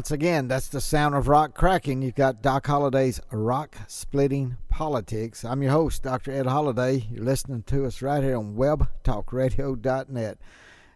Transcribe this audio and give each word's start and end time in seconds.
Once 0.00 0.10
again, 0.10 0.48
that's 0.48 0.68
the 0.68 0.80
sound 0.80 1.14
of 1.14 1.28
rock 1.28 1.52
cracking. 1.52 2.00
You've 2.00 2.14
got 2.14 2.40
Doc 2.40 2.66
Holliday's 2.66 3.20
Rock 3.30 3.76
Splitting 3.86 4.56
Politics. 4.70 5.44
I'm 5.44 5.60
your 5.62 5.72
host, 5.72 6.04
Dr. 6.04 6.32
Ed 6.32 6.46
Holliday. 6.46 7.06
You're 7.12 7.26
listening 7.26 7.64
to 7.64 7.84
us 7.84 8.00
right 8.00 8.22
here 8.22 8.38
on 8.38 8.54
webtalkradio.net. 8.54 10.38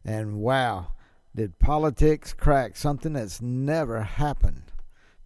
And 0.06 0.36
wow, 0.38 0.86
did 1.36 1.59
politics 1.59 2.32
crack 2.32 2.78
something 2.78 3.12
that's 3.12 3.42
never 3.42 4.00
happened, 4.00 4.73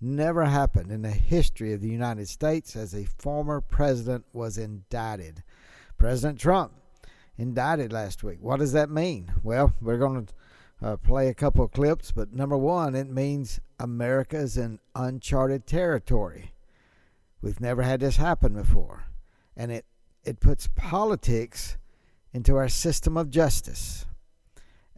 never 0.01 0.47
happened 0.47 0.91
in 0.91 1.03
the 1.03 1.11
history 1.11 1.73
of 1.73 1.81
the 1.81 1.89
United 1.89 2.29
States 2.29 2.75
as 2.75 2.93
a 2.93 3.05
former 3.05 3.61
president 3.61 4.25
was 4.33 4.59
indicted. 4.59 5.45
President 5.97 6.41
Trump 6.41 6.73
indicted 7.37 7.93
last 7.93 8.25
week. 8.25 8.39
What 8.41 8.59
does 8.59 8.73
that 8.73 8.91
mean? 8.91 9.33
Well, 9.45 9.73
we're 9.81 9.99
going 9.99 10.27
to 10.27 10.35
uh, 10.83 10.97
play 10.97 11.29
a 11.29 11.35
couple 11.35 11.65
of 11.65 11.73
clips, 11.73 12.13
but 12.13 12.33
number 12.33 12.57
one, 12.57 12.95
it 12.95 13.09
means 13.09 13.61
America's 13.79 14.57
in 14.57 14.79
uncharted 14.95 15.67
territory. 15.67 16.53
We've 17.43 17.61
never 17.61 17.83
had 17.83 18.01
this 18.01 18.17
happen 18.17 18.55
before, 18.55 19.05
and 19.57 19.71
it 19.71 19.85
it 20.25 20.41
puts 20.41 20.69
politics 20.75 21.77
into 22.33 22.57
our 22.57 22.69
system 22.69 23.17
of 23.17 23.31
justice. 23.31 24.07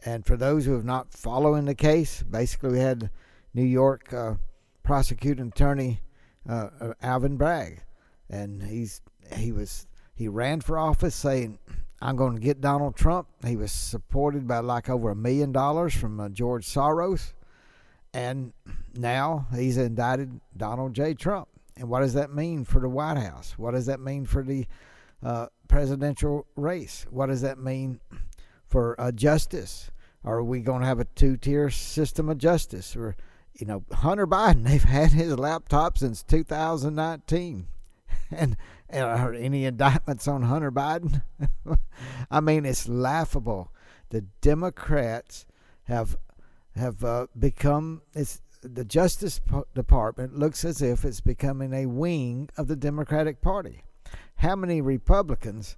And 0.03 0.25
for 0.25 0.35
those 0.35 0.65
who 0.65 0.73
have 0.73 0.85
not 0.85 1.13
following 1.13 1.65
the 1.65 1.75
case, 1.75 2.23
basically 2.23 2.71
we 2.71 2.79
had 2.79 3.11
New 3.53 3.63
York 3.63 4.11
uh, 4.11 4.35
prosecuting 4.83 5.47
attorney 5.47 6.01
uh, 6.49 6.69
uh 6.79 6.93
Alvin 7.01 7.37
Bragg, 7.37 7.83
and 8.29 8.63
he's 8.63 9.01
he 9.35 9.51
was 9.51 9.87
he 10.13 10.27
ran 10.27 10.61
for 10.61 10.77
office 10.77 11.15
saying 11.15 11.59
I'm 12.01 12.15
going 12.15 12.33
to 12.33 12.41
get 12.41 12.61
Donald 12.61 12.95
Trump. 12.95 13.27
He 13.45 13.55
was 13.55 13.71
supported 13.71 14.47
by 14.47 14.59
like 14.59 14.89
over 14.89 15.11
a 15.11 15.15
million 15.15 15.51
dollars 15.51 15.93
from 15.93 16.19
uh, 16.19 16.29
George 16.29 16.65
Soros. 16.65 17.33
And 18.13 18.53
now 18.95 19.47
he's 19.55 19.77
indicted 19.77 20.41
Donald 20.57 20.93
J. 20.93 21.13
Trump. 21.13 21.47
And 21.77 21.89
what 21.89 22.01
does 22.01 22.13
that 22.15 22.33
mean 22.33 22.65
for 22.65 22.79
the 22.79 22.89
White 22.89 23.17
House? 23.17 23.53
What 23.57 23.71
does 23.71 23.85
that 23.85 23.99
mean 23.99 24.25
for 24.25 24.43
the 24.43 24.65
uh, 25.23 25.47
presidential 25.67 26.47
race? 26.55 27.05
What 27.09 27.27
does 27.27 27.41
that 27.41 27.59
mean 27.59 27.99
for 28.67 28.99
uh, 28.99 29.11
justice? 29.11 29.91
Are 30.23 30.43
we 30.43 30.59
going 30.59 30.81
to 30.81 30.87
have 30.87 30.99
a 30.99 31.05
two 31.05 31.37
tier 31.37 31.69
system 31.69 32.29
of 32.29 32.39
justice? 32.39 32.95
Or, 32.95 33.15
you 33.53 33.67
know, 33.67 33.83
Hunter 33.93 34.27
Biden, 34.27 34.63
they've 34.67 34.83
had 34.83 35.11
his 35.11 35.37
laptop 35.37 35.99
since 35.99 36.23
2019. 36.23 37.67
And 38.31 38.55
or 38.93 39.33
any 39.33 39.65
indictments 39.65 40.27
on 40.27 40.43
Hunter 40.43 40.71
Biden. 40.71 41.21
I 42.31 42.39
mean, 42.39 42.65
it's 42.65 42.87
laughable. 42.87 43.71
The 44.09 44.21
Democrats 44.41 45.45
have 45.83 46.17
have 46.75 47.03
uh, 47.03 47.27
become 47.37 48.01
it's 48.13 48.41
the 48.61 48.85
Justice 48.85 49.41
Department 49.73 50.37
looks 50.37 50.63
as 50.63 50.81
if 50.81 51.03
it's 51.03 51.21
becoming 51.21 51.73
a 51.73 51.87
wing 51.87 52.49
of 52.57 52.67
the 52.67 52.75
Democratic 52.75 53.41
Party. 53.41 53.83
How 54.35 54.55
many 54.55 54.81
Republicans 54.81 55.77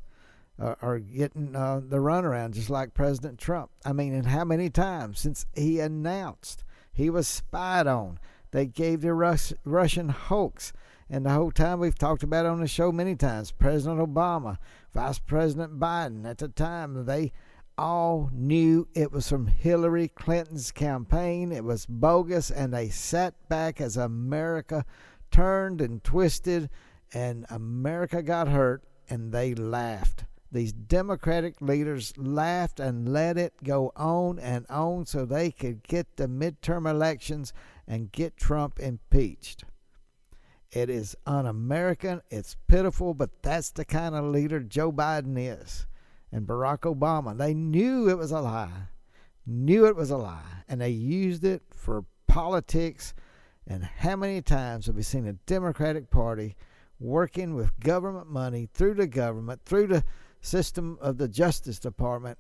uh, 0.60 0.76
are 0.82 1.00
getting 1.00 1.56
uh, 1.56 1.82
the 1.84 1.98
runaround, 1.98 2.52
just 2.52 2.70
like 2.70 2.94
President 2.94 3.40
Trump? 3.40 3.72
I 3.86 3.94
mean, 3.94 4.14
and 4.14 4.28
how 4.28 4.44
many 4.44 4.70
times 4.70 5.20
since 5.20 5.46
he 5.54 5.80
announced 5.80 6.64
he 6.92 7.10
was 7.10 7.28
spied 7.28 7.88
on? 7.88 8.20
They 8.52 8.66
gave 8.66 9.02
the 9.02 9.14
Rus- 9.14 9.54
Russian 9.64 10.10
hoax 10.10 10.74
and 11.14 11.28
the 11.28 11.30
whole 11.30 11.52
time 11.52 11.80
we've 11.80 11.98
talked 11.98 12.24
about 12.24 12.48
on 12.48 12.60
the 12.60 12.68
show 12.68 12.92
many 12.92 13.16
times 13.16 13.52
President 13.52 14.02
Obama, 14.02 14.58
Vice 14.96 15.20
President 15.20 15.80
Biden, 15.80 16.28
at 16.28 16.40
the 16.40 16.48
time, 16.48 17.06
they 17.06 17.32
all 17.78 18.32
knew 18.34 18.88
it 18.96 19.12
was 19.12 19.30
from 19.30 19.46
Hillary 19.46 20.08
Clinton's 20.08 20.72
campaign. 20.72 21.52
It 21.52 21.64
was 21.64 21.86
bogus, 21.86 22.50
and 22.50 22.74
they 22.74 22.90
sat 22.90 23.36
back 23.48 23.80
as 23.80 23.96
America 23.96 24.86
turned 25.30 25.82
and 25.82 26.04
twisted, 26.04 26.72
and 27.14 27.46
America 27.48 28.24
got 28.24 28.48
hurt, 28.48 28.84
and 29.08 29.32
they 29.32 29.54
laughed. 29.54 30.26
These 30.52 30.74
Democratic 30.74 31.62
leaders 31.62 32.18
laughed 32.18 32.80
and 32.80 33.08
let 33.14 33.38
it 33.38 33.54
go 33.64 33.92
on 33.96 34.40
and 34.40 34.66
on 34.68 35.06
so 35.06 35.26
they 35.26 35.52
could 35.52 35.84
get 35.84 36.18
the 36.18 36.28
midterm 36.28 36.90
elections 36.90 37.54
and 37.88 38.12
get 38.12 38.36
Trump 38.36 38.80
impeached. 38.80 39.64
It 40.74 40.90
is 40.90 41.16
un 41.28 41.46
American. 41.46 42.22
It's 42.32 42.58
pitiful, 42.68 43.14
but 43.14 43.44
that's 43.44 43.70
the 43.70 43.86
kind 43.86 44.16
of 44.16 44.26
leader 44.26 44.60
Joe 44.60 44.92
Biden 44.92 45.36
is. 45.38 45.86
And 46.32 46.48
Barack 46.48 46.80
Obama, 46.80 47.38
they 47.38 47.54
knew 47.54 48.10
it 48.10 48.18
was 48.18 48.32
a 48.32 48.42
lie, 48.42 48.88
knew 49.46 49.86
it 49.86 49.96
was 49.96 50.10
a 50.10 50.18
lie, 50.18 50.64
and 50.68 50.82
they 50.82 50.90
used 50.90 51.44
it 51.44 51.62
for 51.70 52.06
politics. 52.28 53.14
And 53.68 53.84
how 53.84 54.16
many 54.16 54.42
times 54.42 54.88
have 54.88 54.96
we 54.96 55.04
seen 55.04 55.28
a 55.28 55.34
Democratic 55.34 56.10
Party 56.10 56.56
working 57.00 57.54
with 57.54 57.80
government 57.80 58.32
money 58.32 58.68
through 58.74 58.96
the 58.96 59.06
government, 59.06 59.62
through 59.64 59.88
the 59.88 60.04
system 60.42 60.98
of 61.00 61.20
the 61.20 61.28
Justice 61.28 61.78
Department, 61.78 62.40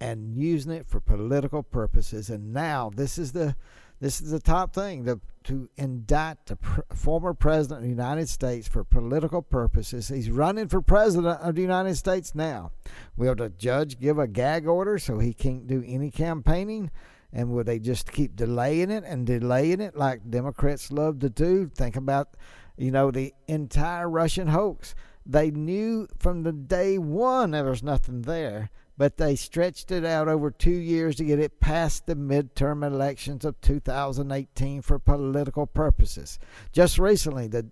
and 0.00 0.36
using 0.36 0.70
it 0.70 0.86
for 0.86 1.00
political 1.00 1.64
purposes? 1.64 2.30
And 2.30 2.52
now 2.52 2.92
this 2.94 3.18
is 3.18 3.32
the 3.32 3.56
this 4.02 4.20
is 4.20 4.32
the 4.32 4.40
top 4.40 4.74
thing 4.74 5.04
to, 5.04 5.20
to 5.44 5.70
indict 5.76 6.46
the 6.46 6.56
pr- 6.56 6.80
former 6.92 7.32
president 7.34 7.78
of 7.78 7.84
the 7.84 7.88
United 7.88 8.28
States 8.28 8.66
for 8.66 8.82
political 8.82 9.42
purposes. 9.42 10.08
He's 10.08 10.28
running 10.28 10.66
for 10.66 10.82
president 10.82 11.40
of 11.40 11.54
the 11.54 11.62
United 11.62 11.94
States 11.94 12.34
now. 12.34 12.72
Will 13.16 13.36
the 13.36 13.48
judge 13.48 14.00
give 14.00 14.18
a 14.18 14.26
gag 14.26 14.66
order 14.66 14.98
so 14.98 15.20
he 15.20 15.32
can't 15.32 15.68
do 15.68 15.84
any 15.86 16.10
campaigning? 16.10 16.90
And 17.32 17.52
will 17.52 17.62
they 17.62 17.78
just 17.78 18.10
keep 18.10 18.34
delaying 18.34 18.90
it 18.90 19.04
and 19.06 19.24
delaying 19.24 19.80
it 19.80 19.94
like 19.94 20.28
Democrats 20.28 20.90
love 20.90 21.20
to 21.20 21.30
do? 21.30 21.70
Think 21.72 21.94
about, 21.94 22.36
you 22.76 22.90
know, 22.90 23.12
the 23.12 23.32
entire 23.46 24.10
Russian 24.10 24.48
hoax. 24.48 24.96
They 25.24 25.52
knew 25.52 26.08
from 26.18 26.42
the 26.42 26.50
day 26.50 26.98
one 26.98 27.52
there 27.52 27.66
was 27.66 27.84
nothing 27.84 28.22
there 28.22 28.70
but 29.02 29.16
they 29.16 29.34
stretched 29.34 29.90
it 29.90 30.04
out 30.04 30.28
over 30.28 30.48
two 30.48 30.70
years 30.70 31.16
to 31.16 31.24
get 31.24 31.40
it 31.40 31.58
past 31.58 32.06
the 32.06 32.14
midterm 32.14 32.86
elections 32.86 33.44
of 33.44 33.60
2018 33.60 34.80
for 34.80 35.00
political 35.00 35.66
purposes. 35.66 36.38
Just 36.70 37.00
recently, 37.00 37.48
the 37.48 37.66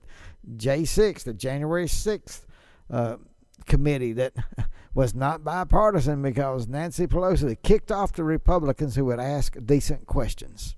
J6, 0.57 1.23
the 1.23 1.33
January 1.33 1.85
6th 1.85 2.41
uh, 2.91 3.15
committee 3.65 4.13
that 4.15 4.35
was 4.93 5.15
not 5.15 5.45
bipartisan 5.45 6.21
because 6.21 6.67
Nancy 6.67 7.07
Pelosi 7.07 7.57
kicked 7.63 7.93
off 7.93 8.13
the 8.13 8.25
Republicans 8.25 8.97
who 8.97 9.05
would 9.05 9.21
ask 9.21 9.57
decent 9.65 10.07
questions. 10.07 10.75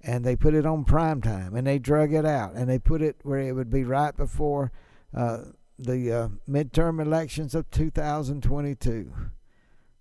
And 0.00 0.24
they 0.24 0.36
put 0.36 0.54
it 0.54 0.64
on 0.64 0.86
prime 0.86 1.20
time 1.20 1.54
and 1.54 1.66
they 1.66 1.78
drug 1.78 2.14
it 2.14 2.24
out 2.24 2.54
and 2.54 2.66
they 2.66 2.78
put 2.78 3.02
it 3.02 3.16
where 3.24 3.40
it 3.40 3.52
would 3.52 3.68
be 3.68 3.84
right 3.84 4.16
before 4.16 4.72
uh, 5.12 5.40
the 5.78 6.10
uh, 6.10 6.28
midterm 6.48 6.98
elections 6.98 7.54
of 7.54 7.70
2022. 7.70 9.12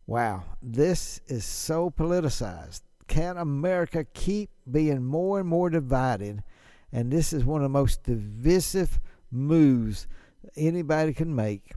Wow, 0.05 0.43
this 0.61 1.21
is 1.27 1.45
so 1.45 1.89
politicized. 1.89 2.81
Can 3.07 3.37
America 3.37 4.05
keep 4.13 4.49
being 4.69 5.03
more 5.03 5.39
and 5.39 5.47
more 5.47 5.69
divided? 5.69 6.43
And 6.91 7.11
this 7.11 7.31
is 7.31 7.45
one 7.45 7.61
of 7.61 7.63
the 7.63 7.69
most 7.69 8.03
divisive 8.03 8.99
moves 9.31 10.07
anybody 10.55 11.13
can 11.13 11.33
make. 11.33 11.73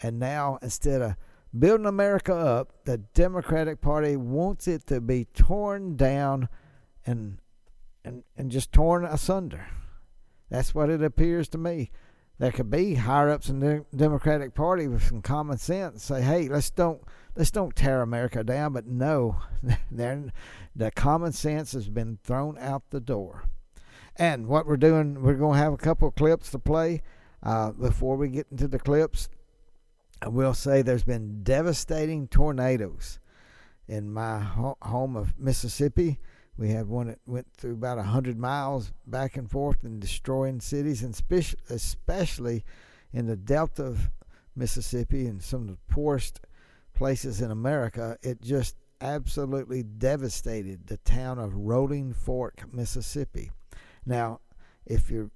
And 0.00 0.18
now, 0.18 0.58
instead 0.60 1.00
of 1.00 1.16
building 1.58 1.86
America 1.86 2.34
up, 2.34 2.84
the 2.84 2.98
Democratic 2.98 3.80
Party 3.80 4.16
wants 4.16 4.68
it 4.68 4.86
to 4.88 5.00
be 5.00 5.26
torn 5.26 5.96
down 5.96 6.48
and 7.06 7.38
and, 8.04 8.24
and 8.36 8.50
just 8.50 8.72
torn 8.72 9.04
asunder. 9.04 9.68
That's 10.50 10.74
what 10.74 10.90
it 10.90 11.02
appears 11.02 11.48
to 11.50 11.58
me 11.58 11.92
there 12.42 12.50
could 12.50 12.70
be 12.70 12.94
higher 12.94 13.30
ups 13.30 13.48
in 13.48 13.60
the 13.60 13.84
Democratic 13.94 14.52
Party 14.52 14.88
with 14.88 15.06
some 15.06 15.22
common 15.22 15.58
sense 15.58 16.02
say, 16.02 16.22
hey, 16.22 16.48
let's 16.48 16.70
don't 16.70 17.00
let's 17.36 17.50
don't 17.50 17.74
tear 17.74 18.02
America 18.02 18.44
down. 18.44 18.72
But 18.72 18.86
no, 18.86 19.36
the 19.90 20.90
common 20.94 21.32
sense 21.32 21.72
has 21.72 21.88
been 21.88 22.18
thrown 22.24 22.58
out 22.58 22.90
the 22.90 23.00
door. 23.00 23.44
And 24.16 24.46
what 24.46 24.66
we're 24.66 24.76
doing, 24.76 25.22
we're 25.22 25.34
going 25.34 25.54
to 25.54 25.64
have 25.64 25.72
a 25.72 25.78
couple 25.78 26.08
of 26.08 26.14
clips 26.14 26.50
to 26.50 26.58
play 26.58 27.02
uh, 27.42 27.72
before 27.72 28.16
we 28.16 28.28
get 28.28 28.46
into 28.50 28.68
the 28.68 28.78
clips. 28.78 29.28
I 30.20 30.28
will 30.28 30.54
say 30.54 30.82
there's 30.82 31.04
been 31.04 31.42
devastating 31.42 32.28
tornadoes 32.28 33.18
in 33.88 34.12
my 34.12 34.38
ho- 34.38 34.76
home 34.82 35.16
of 35.16 35.38
Mississippi. 35.38 36.18
We 36.56 36.68
had 36.70 36.86
one 36.86 37.08
that 37.08 37.18
went 37.26 37.46
through 37.56 37.72
about 37.72 37.96
100 37.96 38.38
miles 38.38 38.92
back 39.06 39.36
and 39.36 39.50
forth 39.50 39.82
and 39.82 39.98
destroying 39.98 40.60
cities, 40.60 41.02
and 41.02 41.16
spe- 41.16 41.58
especially 41.70 42.64
in 43.12 43.26
the 43.26 43.36
delta 43.36 43.84
of 43.84 44.10
Mississippi 44.54 45.26
and 45.26 45.42
some 45.42 45.62
of 45.62 45.68
the 45.68 45.78
poorest 45.88 46.40
places 46.94 47.40
in 47.40 47.50
America. 47.50 48.16
It 48.22 48.40
just 48.42 48.76
absolutely 49.00 49.82
devastated 49.82 50.86
the 50.86 50.98
town 50.98 51.38
of 51.38 51.54
Rolling 51.54 52.14
Fork, 52.14 52.72
Mississippi. 52.72 53.50
Now, 54.06 54.40
if 54.86 55.10
you're 55.10 55.30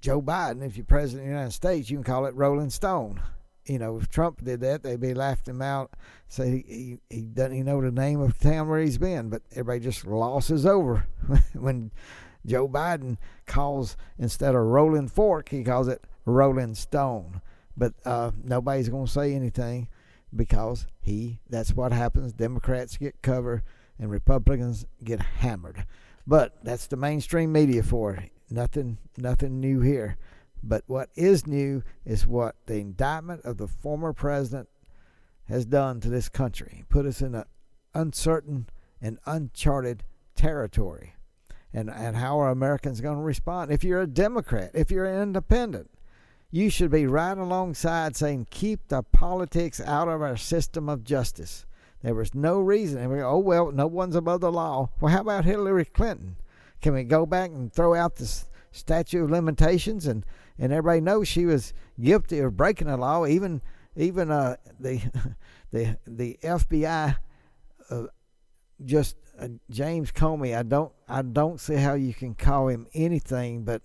Joe 0.00 0.22
Biden, 0.22 0.64
if 0.64 0.76
you're 0.76 0.86
president 0.86 1.22
of 1.22 1.28
the 1.28 1.34
United 1.34 1.52
States, 1.52 1.90
you 1.90 1.96
can 1.98 2.04
call 2.04 2.26
it 2.26 2.34
Rolling 2.34 2.70
Stone. 2.70 3.20
You 3.66 3.78
know, 3.78 3.98
if 3.98 4.08
Trump 4.08 4.42
did 4.42 4.60
that, 4.60 4.82
they'd 4.82 5.00
be 5.00 5.12
laughing 5.12 5.54
him 5.54 5.62
out, 5.62 5.92
say 6.28 6.64
he, 6.66 6.98
he, 7.10 7.16
he 7.16 7.22
doesn't 7.22 7.52
even 7.52 7.66
know 7.66 7.82
the 7.82 7.90
name 7.90 8.20
of 8.20 8.38
the 8.38 8.48
town 8.50 8.68
where 8.68 8.80
he's 8.80 8.96
been, 8.96 9.28
but 9.28 9.42
everybody 9.52 9.80
just 9.80 10.06
losses 10.06 10.64
over 10.64 11.06
when 11.52 11.90
Joe 12.46 12.66
Biden 12.66 13.18
calls 13.46 13.96
instead 14.18 14.54
of 14.54 14.62
Rolling 14.62 15.08
Fork, 15.08 15.50
he 15.50 15.64
calls 15.64 15.88
it 15.88 16.02
Rolling 16.24 16.74
Stone. 16.74 17.42
But 17.76 17.92
uh, 18.06 18.30
nobody's 18.42 18.88
going 18.88 19.06
to 19.06 19.12
say 19.12 19.34
anything 19.34 19.88
because 20.34 20.86
he 21.00 21.40
that's 21.48 21.74
what 21.74 21.92
happens. 21.92 22.32
Democrats 22.32 22.96
get 22.96 23.22
cover 23.22 23.62
and 23.98 24.10
Republicans 24.10 24.86
get 25.02 25.20
hammered. 25.20 25.86
But 26.26 26.62
that's 26.62 26.86
the 26.86 26.96
mainstream 26.96 27.52
media 27.52 27.82
for 27.82 28.14
it. 28.14 28.30
Nothing 28.50 28.98
nothing 29.16 29.60
new 29.60 29.80
here. 29.80 30.16
But 30.62 30.84
what 30.86 31.10
is 31.14 31.46
new 31.46 31.82
is 32.04 32.26
what 32.26 32.56
the 32.66 32.76
indictment 32.76 33.44
of 33.44 33.58
the 33.58 33.68
former 33.68 34.12
president 34.12 34.68
has 35.44 35.64
done 35.64 36.00
to 36.00 36.10
this 36.10 36.28
country. 36.28 36.84
Put 36.88 37.06
us 37.06 37.22
in 37.22 37.34
an 37.34 37.44
uncertain 37.94 38.68
and 39.00 39.18
uncharted 39.26 40.04
territory. 40.34 41.14
And, 41.72 41.90
and 41.90 42.16
how 42.16 42.38
are 42.40 42.50
Americans 42.50 43.00
going 43.00 43.16
to 43.16 43.22
respond? 43.22 43.70
If 43.70 43.84
you're 43.84 44.02
a 44.02 44.06
Democrat, 44.06 44.70
if 44.74 44.90
you're 44.90 45.04
an 45.04 45.22
independent, 45.22 45.90
you 46.50 46.70
should 46.70 46.90
be 46.90 47.06
right 47.06 47.36
alongside 47.36 48.16
saying, 48.16 48.46
keep 48.50 48.88
the 48.88 49.02
politics 49.02 49.80
out 49.80 50.08
of 50.08 50.22
our 50.22 50.36
system 50.36 50.88
of 50.88 51.04
justice. 51.04 51.66
There 52.02 52.14
was 52.14 52.34
no 52.34 52.60
reason. 52.60 52.98
And 53.02 53.10
we 53.10 53.18
go, 53.18 53.28
oh, 53.28 53.38
well, 53.38 53.72
no 53.72 53.86
one's 53.86 54.16
above 54.16 54.40
the 54.40 54.52
law. 54.52 54.90
Well, 55.00 55.12
how 55.12 55.20
about 55.20 55.44
Hillary 55.44 55.84
Clinton? 55.84 56.36
Can 56.80 56.94
we 56.94 57.04
go 57.04 57.26
back 57.26 57.50
and 57.50 57.72
throw 57.72 57.94
out 57.94 58.16
the 58.16 58.44
statute 58.70 59.24
of 59.24 59.30
limitations 59.30 60.06
and, 60.06 60.24
and 60.58 60.72
everybody 60.72 61.00
knows 61.00 61.28
she 61.28 61.44
was 61.44 61.74
guilty 62.00 62.38
of 62.38 62.56
breaking 62.56 62.86
the 62.86 62.96
law? 62.96 63.26
Even 63.26 63.60
even 63.96 64.30
uh, 64.30 64.56
the 64.78 65.02
the 65.72 65.98
the 66.06 66.38
FBI 66.42 67.16
uh, 67.90 68.02
just 68.84 69.16
uh, 69.38 69.48
James 69.70 70.12
Comey. 70.12 70.56
I 70.56 70.62
don't 70.62 70.92
I 71.08 71.22
don't 71.22 71.60
see 71.60 71.74
how 71.74 71.94
you 71.94 72.14
can 72.14 72.34
call 72.34 72.68
him 72.68 72.86
anything 72.94 73.64
but 73.64 73.82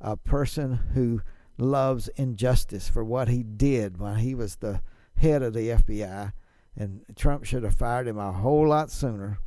a 0.00 0.16
person 0.16 0.74
who 0.94 1.20
loves 1.58 2.08
injustice 2.16 2.88
for 2.88 3.04
what 3.04 3.28
he 3.28 3.42
did 3.42 3.98
when 3.98 4.16
he 4.16 4.34
was 4.34 4.56
the 4.56 4.80
head 5.16 5.42
of 5.42 5.54
the 5.54 5.68
FBI, 5.68 6.32
and 6.76 7.02
Trump 7.16 7.44
should 7.44 7.62
have 7.62 7.74
fired 7.74 8.06
him 8.06 8.18
a 8.18 8.32
whole 8.32 8.68
lot 8.68 8.90
sooner. 8.90 9.38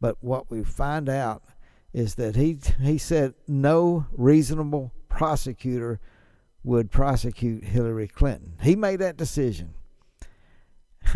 But 0.00 0.16
what 0.20 0.50
we 0.50 0.62
find 0.62 1.08
out 1.08 1.42
is 1.92 2.14
that 2.16 2.36
he 2.36 2.58
he 2.80 2.98
said 2.98 3.34
no 3.46 4.06
reasonable 4.12 4.92
prosecutor 5.08 5.98
would 6.62 6.90
prosecute 6.90 7.64
Hillary 7.64 8.08
Clinton. 8.08 8.54
He 8.62 8.76
made 8.76 9.00
that 9.00 9.16
decision, 9.16 9.74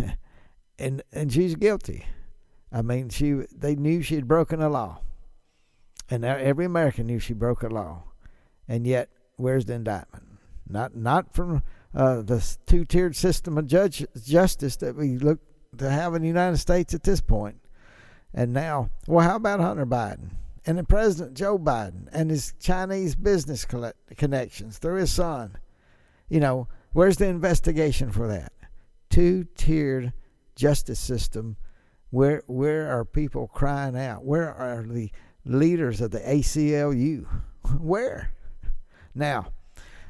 and 0.78 1.02
and 1.12 1.32
she's 1.32 1.54
guilty. 1.54 2.06
I 2.72 2.82
mean, 2.82 3.10
she 3.10 3.42
they 3.54 3.76
knew 3.76 4.02
she 4.02 4.16
had 4.16 4.26
broken 4.26 4.60
the 4.60 4.68
law, 4.68 5.02
and 6.10 6.24
every 6.24 6.64
American 6.64 7.06
knew 7.06 7.18
she 7.18 7.34
broke 7.34 7.62
a 7.62 7.68
law, 7.68 8.04
and 8.66 8.86
yet 8.86 9.10
where's 9.36 9.66
the 9.66 9.74
indictment? 9.74 10.31
Not 10.68 10.94
not 10.94 11.34
from 11.34 11.62
uh, 11.94 12.22
the 12.22 12.56
two-tiered 12.66 13.14
system 13.14 13.58
of 13.58 13.66
judge 13.66 14.04
justice 14.24 14.76
that 14.76 14.96
we 14.96 15.18
look 15.18 15.40
to 15.76 15.90
have 15.90 16.14
in 16.14 16.22
the 16.22 16.28
United 16.28 16.56
States 16.58 16.94
at 16.94 17.02
this 17.02 17.20
point. 17.20 17.56
And 18.34 18.52
now, 18.52 18.90
well, 19.06 19.28
how 19.28 19.36
about 19.36 19.60
Hunter 19.60 19.86
Biden 19.86 20.30
and 20.64 20.78
the 20.78 20.84
President 20.84 21.36
Joe 21.36 21.58
Biden 21.58 22.08
and 22.12 22.30
his 22.30 22.54
Chinese 22.58 23.14
business 23.14 23.66
connections 24.16 24.78
through 24.78 25.00
his 25.00 25.12
son? 25.12 25.58
You 26.28 26.40
know, 26.40 26.68
where's 26.92 27.18
the 27.18 27.26
investigation 27.26 28.10
for 28.10 28.26
that? 28.28 28.52
Two-tiered 29.10 30.12
justice 30.56 31.00
system. 31.00 31.56
Where 32.10 32.42
where 32.46 32.88
are 32.90 33.04
people 33.04 33.48
crying 33.48 33.96
out? 33.96 34.24
Where 34.24 34.52
are 34.52 34.82
the 34.82 35.10
leaders 35.44 36.00
of 36.00 36.10
the 36.10 36.20
ACLU? 36.20 37.26
Where? 37.78 38.32
Now, 39.14 39.52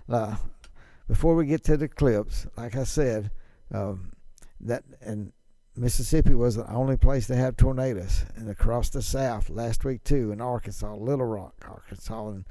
uh, 0.08 0.36
before 1.08 1.34
we 1.34 1.46
get 1.46 1.64
to 1.64 1.76
the 1.76 1.88
clips, 1.88 2.46
like 2.56 2.76
I 2.76 2.84
said, 2.84 3.30
um, 3.72 4.12
that 4.60 4.84
and 5.00 5.32
Mississippi 5.76 6.34
was 6.34 6.56
the 6.56 6.70
only 6.70 6.96
place 6.96 7.26
to 7.28 7.36
have 7.36 7.56
tornadoes, 7.56 8.24
and 8.36 8.48
across 8.48 8.90
the 8.90 9.02
South 9.02 9.48
last 9.48 9.84
week 9.84 10.04
too, 10.04 10.30
in 10.32 10.40
Arkansas, 10.40 10.94
Little 10.94 11.26
Rock, 11.26 11.54
Arkansas, 11.66 12.28
and 12.28 12.44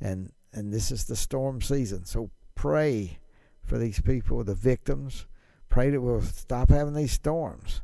and 0.00 0.32
and 0.52 0.72
this 0.72 0.90
is 0.90 1.04
the 1.04 1.16
storm 1.16 1.60
season. 1.60 2.04
So 2.04 2.30
pray 2.54 3.18
for 3.62 3.78
these 3.78 4.00
people, 4.00 4.42
the 4.44 4.54
victims. 4.54 5.26
Pray 5.68 5.90
that 5.90 6.00
we'll 6.00 6.22
stop 6.22 6.70
having 6.70 6.94
these 6.94 7.12
storms, 7.12 7.82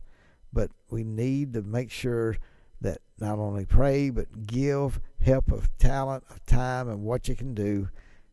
but 0.52 0.70
we 0.90 1.02
need 1.02 1.52
to 1.54 1.62
make 1.62 1.90
sure 1.90 2.36
that 2.80 2.98
not 3.18 3.38
only 3.38 3.66
pray 3.66 4.10
but 4.10 4.46
give 4.46 5.00
help 5.20 5.50
of 5.52 5.68
talent, 5.78 6.24
of 6.30 6.44
time, 6.46 6.88
and 6.88 7.02
what 7.02 7.28
you 7.28 7.34
can 7.34 7.54
do 7.54 7.88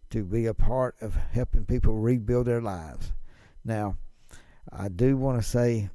to 0.10 0.24
be 0.24 0.46
a 0.46 0.54
part 0.54 0.96
of 1.02 1.16
helping 1.16 1.66
people 1.66 1.96
rebuild 1.96 2.48
their 2.48 2.62
lives. 2.62 3.12
Now, 3.64 3.98
I 4.72 4.90
do 4.90 5.18
want 5.18 5.42
to 5.42 5.48
say 5.48 5.90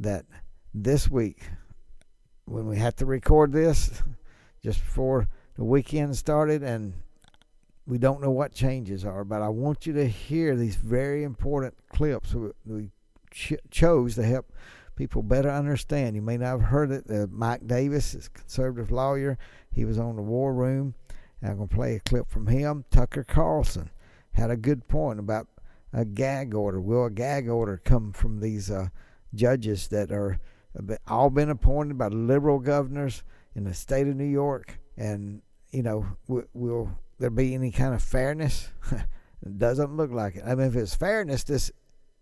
that 0.00 0.26
this 0.72 1.10
week, 1.10 1.42
when 2.44 2.66
we 2.66 2.76
had 2.76 2.96
to 2.98 3.06
record 3.06 3.52
this, 3.52 4.02
just 4.62 4.80
before 4.80 5.28
the 5.56 5.64
weekend 5.64 6.16
started, 6.16 6.62
and 6.62 6.94
we 7.86 7.98
don't 7.98 8.22
know 8.22 8.30
what 8.30 8.52
changes 8.52 9.04
are, 9.04 9.24
but 9.24 9.42
I 9.42 9.48
want 9.48 9.86
you 9.86 9.92
to 9.94 10.08
hear 10.08 10.56
these 10.56 10.76
very 10.76 11.22
important 11.22 11.74
clips 11.88 12.34
we 12.64 12.90
ch- 13.30 13.54
chose 13.70 14.14
to 14.14 14.22
help 14.22 14.52
people 14.96 15.22
better 15.22 15.50
understand. 15.50 16.16
You 16.16 16.22
may 16.22 16.36
not 16.36 16.46
have 16.46 16.62
heard 16.62 16.90
it. 16.90 17.04
Uh, 17.10 17.26
Mike 17.30 17.66
Davis 17.66 18.14
is 18.14 18.26
a 18.26 18.30
conservative 18.30 18.90
lawyer. 18.90 19.38
He 19.70 19.84
was 19.84 19.98
on 19.98 20.16
the 20.16 20.22
War 20.22 20.54
Room 20.54 20.94
I'm 21.44 21.56
going 21.56 21.68
to 21.68 21.74
play 21.74 21.94
a 21.96 22.00
clip 22.00 22.30
from 22.30 22.46
him. 22.46 22.84
Tucker 22.90 23.24
Carlson 23.24 23.90
had 24.32 24.50
a 24.50 24.56
good 24.56 24.88
point 24.88 25.18
about 25.18 25.46
a 25.92 26.04
gag 26.04 26.54
order. 26.54 26.80
Will 26.80 27.04
a 27.04 27.10
gag 27.10 27.48
order 27.48 27.80
come 27.84 28.12
from 28.12 28.40
these 28.40 28.70
uh, 28.70 28.88
judges 29.34 29.88
that 29.88 30.10
are 30.10 30.38
all 31.06 31.30
been 31.30 31.50
appointed 31.50 31.98
by 31.98 32.08
liberal 32.08 32.58
governors 32.58 33.22
in 33.54 33.64
the 33.64 33.74
state 33.74 34.08
of 34.08 34.16
New 34.16 34.24
York? 34.24 34.80
And, 34.96 35.42
you 35.70 35.82
know, 35.82 36.06
will, 36.26 36.44
will 36.54 36.98
there 37.18 37.30
be 37.30 37.54
any 37.54 37.70
kind 37.70 37.94
of 37.94 38.02
fairness? 38.02 38.70
it 38.90 39.58
doesn't 39.58 39.96
look 39.96 40.10
like 40.10 40.36
it. 40.36 40.44
I 40.46 40.54
mean, 40.54 40.68
if 40.68 40.76
it's 40.76 40.94
fairness, 40.94 41.44
this 41.44 41.70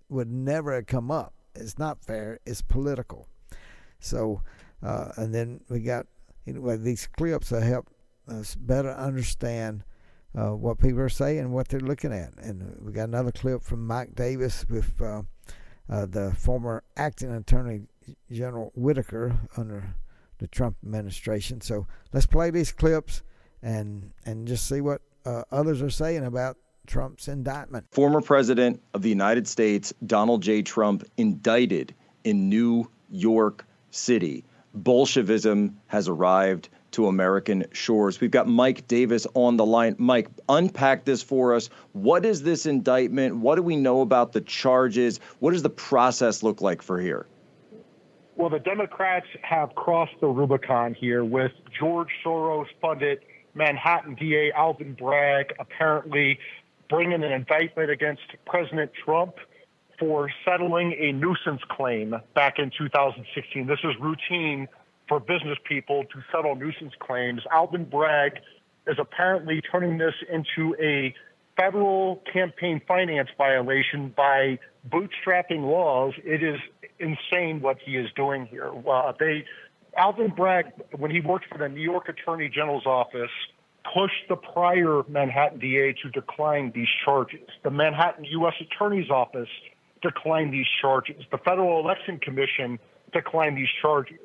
would 0.08 0.30
never 0.30 0.74
have 0.74 0.86
come 0.86 1.10
up. 1.10 1.32
It's 1.54 1.78
not 1.78 2.04
fair, 2.04 2.40
it's 2.44 2.62
political. 2.62 3.28
So, 4.00 4.42
uh, 4.82 5.12
and 5.16 5.34
then 5.34 5.60
we 5.68 5.80
got 5.80 6.06
know, 6.46 6.76
these 6.76 7.06
clips 7.06 7.50
that 7.50 7.62
help 7.62 7.88
us 8.28 8.54
better 8.54 8.92
understand 8.92 9.84
uh, 10.36 10.50
what 10.50 10.78
people 10.78 11.00
are 11.00 11.08
saying, 11.08 11.50
what 11.50 11.68
they're 11.68 11.80
looking 11.80 12.12
at. 12.12 12.32
And 12.38 12.76
we 12.80 12.92
got 12.92 13.08
another 13.08 13.32
clip 13.32 13.62
from 13.62 13.86
Mike 13.86 14.14
Davis 14.14 14.64
with 14.68 15.00
uh, 15.00 15.22
uh, 15.88 16.06
the 16.06 16.32
former 16.38 16.82
acting 16.96 17.32
Attorney 17.32 17.82
General 18.30 18.72
Whitaker 18.74 19.38
under 19.56 19.94
the 20.38 20.46
Trump 20.48 20.76
administration. 20.82 21.60
So 21.60 21.86
let's 22.12 22.26
play 22.26 22.50
these 22.50 22.72
clips 22.72 23.22
and 23.62 24.12
and 24.24 24.48
just 24.48 24.68
see 24.68 24.80
what 24.80 25.02
uh, 25.24 25.42
others 25.52 25.82
are 25.82 25.90
saying 25.90 26.24
about 26.24 26.56
Trump's 26.86 27.28
indictment. 27.28 27.86
Former 27.92 28.20
President 28.20 28.82
of 28.94 29.02
the 29.02 29.08
United 29.08 29.46
States 29.46 29.92
Donald 30.04 30.42
J. 30.42 30.62
Trump 30.62 31.04
indicted 31.16 31.94
in 32.24 32.48
New 32.48 32.90
York 33.08 33.66
City. 33.90 34.44
Bolshevism 34.74 35.78
has 35.86 36.08
arrived 36.08 36.70
to 36.92 37.06
American 37.06 37.64
shores. 37.72 38.20
We've 38.20 38.30
got 38.30 38.48
Mike 38.48 38.86
Davis 38.86 39.26
on 39.34 39.56
the 39.56 39.66
line. 39.66 39.96
Mike, 39.98 40.28
unpack 40.48 41.04
this 41.04 41.22
for 41.22 41.54
us. 41.54 41.68
What 41.92 42.24
is 42.24 42.42
this 42.42 42.66
indictment? 42.66 43.36
What 43.36 43.56
do 43.56 43.62
we 43.62 43.76
know 43.76 44.00
about 44.00 44.32
the 44.32 44.40
charges? 44.40 45.20
What 45.40 45.52
does 45.52 45.62
the 45.62 45.70
process 45.70 46.42
look 46.42 46.60
like 46.60 46.82
for 46.82 47.00
here? 47.00 47.26
Well, 48.36 48.48
the 48.48 48.58
Democrats 48.58 49.26
have 49.42 49.74
crossed 49.74 50.14
the 50.20 50.28
Rubicon 50.28 50.94
here 50.94 51.24
with 51.24 51.52
George 51.78 52.08
Soros 52.24 52.66
funded 52.80 53.20
Manhattan 53.54 54.14
DA 54.14 54.52
Alvin 54.52 54.94
Bragg 54.94 55.52
apparently 55.58 56.38
bringing 56.88 57.22
an 57.22 57.32
indictment 57.32 57.90
against 57.90 58.22
President 58.46 58.90
Trump 59.04 59.34
for 59.98 60.30
settling 60.44 60.94
a 60.98 61.12
nuisance 61.12 61.60
claim 61.68 62.16
back 62.34 62.58
in 62.58 62.70
2016. 62.76 63.66
This 63.66 63.78
is 63.84 63.94
routine 64.00 64.68
for 65.12 65.20
business 65.20 65.58
people 65.68 66.04
to 66.04 66.22
settle 66.34 66.56
nuisance 66.56 66.94
claims. 66.98 67.42
Alvin 67.52 67.84
Bragg 67.84 68.32
is 68.86 68.96
apparently 68.98 69.60
turning 69.70 69.98
this 69.98 70.14
into 70.32 70.74
a 70.82 71.14
federal 71.54 72.22
campaign 72.32 72.80
finance 72.88 73.28
violation 73.36 74.14
by 74.16 74.58
bootstrapping 74.88 75.70
laws. 75.70 76.14
It 76.24 76.42
is 76.42 76.58
insane 76.98 77.60
what 77.60 77.76
he 77.84 77.98
is 77.98 78.08
doing 78.16 78.46
here. 78.46 78.72
Uh, 78.90 79.12
they, 79.20 79.44
Alvin 79.98 80.32
Bragg, 80.34 80.72
when 80.96 81.10
he 81.10 81.20
worked 81.20 81.44
for 81.52 81.58
the 81.58 81.68
New 81.68 81.82
York 81.82 82.08
Attorney 82.08 82.48
General's 82.48 82.86
office, 82.86 83.30
pushed 83.84 84.28
the 84.30 84.36
prior 84.36 85.02
Manhattan 85.08 85.58
DA 85.58 85.92
to 86.02 86.08
decline 86.10 86.72
these 86.74 86.88
charges. 87.04 87.46
The 87.64 87.70
Manhattan 87.70 88.24
U.S. 88.24 88.54
Attorney's 88.62 89.10
Office 89.10 89.50
declined 90.00 90.54
these 90.54 90.68
charges. 90.80 91.22
The 91.30 91.38
Federal 91.38 91.80
Election 91.80 92.18
Commission 92.18 92.78
declined 93.12 93.58
these 93.58 93.68
charges. 93.82 94.16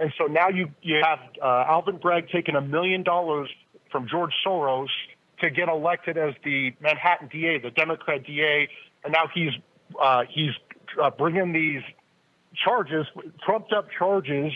And 0.00 0.12
so 0.16 0.24
now 0.24 0.48
you, 0.48 0.70
you 0.82 1.00
have 1.04 1.18
uh, 1.42 1.64
Alvin 1.68 1.98
Bragg 1.98 2.30
taking 2.30 2.56
a 2.56 2.60
million 2.60 3.02
dollars 3.02 3.50
from 3.92 4.08
George 4.08 4.32
Soros 4.44 4.88
to 5.40 5.50
get 5.50 5.68
elected 5.68 6.16
as 6.16 6.34
the 6.42 6.72
Manhattan 6.80 7.28
DA, 7.28 7.58
the 7.58 7.70
Democrat 7.70 8.24
DA, 8.24 8.68
and 9.04 9.12
now 9.12 9.24
he's 9.32 9.52
uh, 10.00 10.22
he's 10.28 10.52
uh, 11.02 11.10
bringing 11.10 11.52
these 11.52 11.82
charges, 12.54 13.06
trumped 13.44 13.72
up 13.72 13.88
charges 13.96 14.52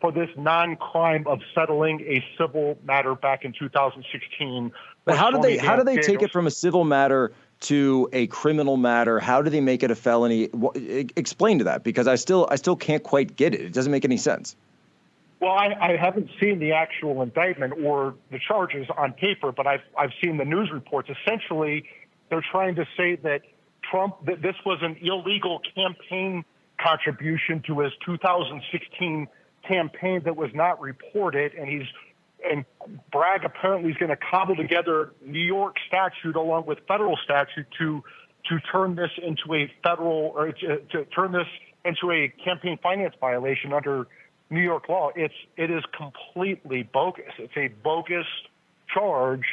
for 0.00 0.12
this 0.12 0.28
non-crime 0.36 1.26
of 1.26 1.40
settling 1.54 2.00
a 2.00 2.24
civil 2.36 2.78
matter 2.84 3.14
back 3.14 3.44
in 3.44 3.52
2016. 3.52 4.72
But 5.04 5.16
how 5.16 5.30
do 5.30 5.40
they 5.40 5.58
how 5.58 5.76
do 5.76 5.84
they 5.84 5.98
take 5.98 6.22
it 6.22 6.32
from 6.32 6.46
a 6.46 6.50
civil 6.50 6.84
matter 6.84 7.32
to 7.60 8.08
a 8.12 8.26
criminal 8.28 8.76
matter? 8.76 9.20
How 9.20 9.42
do 9.42 9.50
they 9.50 9.60
make 9.60 9.82
it 9.82 9.90
a 9.90 9.96
felony? 9.96 10.48
Explain 11.16 11.58
to 11.58 11.64
that 11.64 11.84
because 11.84 12.08
I 12.08 12.16
still 12.16 12.48
I 12.50 12.56
still 12.56 12.76
can't 12.76 13.02
quite 13.02 13.36
get 13.36 13.54
it. 13.54 13.60
It 13.60 13.72
doesn't 13.72 13.92
make 13.92 14.04
any 14.04 14.16
sense. 14.16 14.56
Well, 15.40 15.52
I, 15.52 15.68
I 15.80 15.96
haven't 15.96 16.30
seen 16.40 16.58
the 16.58 16.72
actual 16.72 17.22
indictment 17.22 17.74
or 17.84 18.14
the 18.30 18.40
charges 18.46 18.86
on 18.96 19.12
paper, 19.12 19.52
but 19.52 19.66
I've 19.66 19.82
I've 19.96 20.10
seen 20.22 20.36
the 20.36 20.44
news 20.44 20.70
reports. 20.72 21.08
Essentially, 21.22 21.84
they're 22.28 22.44
trying 22.50 22.74
to 22.74 22.84
say 22.96 23.16
that 23.22 23.42
Trump 23.88 24.26
that 24.26 24.42
this 24.42 24.56
was 24.66 24.78
an 24.82 24.96
illegal 25.00 25.60
campaign 25.76 26.44
contribution 26.80 27.62
to 27.66 27.80
his 27.80 27.92
2016 28.04 29.28
campaign 29.66 30.22
that 30.24 30.36
was 30.36 30.50
not 30.54 30.80
reported, 30.80 31.54
and 31.54 31.68
he's 31.68 31.86
and 32.44 32.64
Bragg 33.12 33.44
apparently 33.44 33.90
is 33.90 33.96
going 33.96 34.10
to 34.10 34.16
cobble 34.16 34.56
together 34.56 35.12
New 35.24 35.38
York 35.40 35.76
statute 35.86 36.36
along 36.36 36.66
with 36.66 36.78
federal 36.88 37.16
statute 37.24 37.66
to 37.78 38.02
to 38.48 38.58
turn 38.72 38.96
this 38.96 39.10
into 39.22 39.54
a 39.54 39.70
federal 39.82 40.32
or 40.34 40.52
to, 40.52 40.78
to 40.78 41.04
turn 41.06 41.32
this 41.32 41.46
into 41.84 42.10
a 42.10 42.32
campaign 42.42 42.78
finance 42.82 43.14
violation 43.20 43.72
under 43.72 44.06
New 44.50 44.60
York 44.60 44.88
law. 44.88 45.10
It's 45.14 45.34
it 45.56 45.70
is 45.70 45.84
completely 45.96 46.82
bogus. 46.82 47.32
It's 47.38 47.56
a 47.56 47.68
bogus 47.82 48.26
charge 48.92 49.44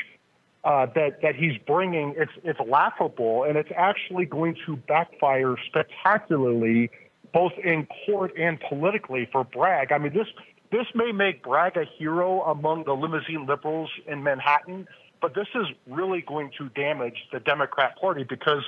uh, 0.63 0.87
that 0.95 1.21
that 1.21 1.35
he's 1.35 1.57
bringing. 1.67 2.15
It's 2.17 2.31
it's 2.43 2.59
laughable, 2.59 3.43
and 3.43 3.57
it's 3.57 3.71
actually 3.75 4.25
going 4.25 4.55
to 4.65 4.75
backfire 4.75 5.55
spectacularly, 5.67 6.89
both 7.33 7.53
in 7.63 7.87
court 8.05 8.31
and 8.37 8.59
politically 8.59 9.27
for 9.31 9.43
Bragg. 9.43 9.91
I 9.91 9.97
mean 9.97 10.13
this 10.13 10.27
this 10.71 10.87
may 10.95 11.11
make 11.11 11.43
Bragg 11.43 11.77
a 11.77 11.85
hero 11.97 12.41
among 12.41 12.85
the 12.85 12.93
limousine 12.93 13.45
liberals 13.45 13.89
in 14.07 14.23
Manhattan, 14.23 14.87
but 15.21 15.35
this 15.35 15.47
is 15.55 15.67
really 15.87 16.21
going 16.21 16.51
to 16.57 16.69
damage 16.69 17.27
the 17.31 17.39
Democrat 17.39 17.99
Party 17.99 18.23
because 18.23 18.63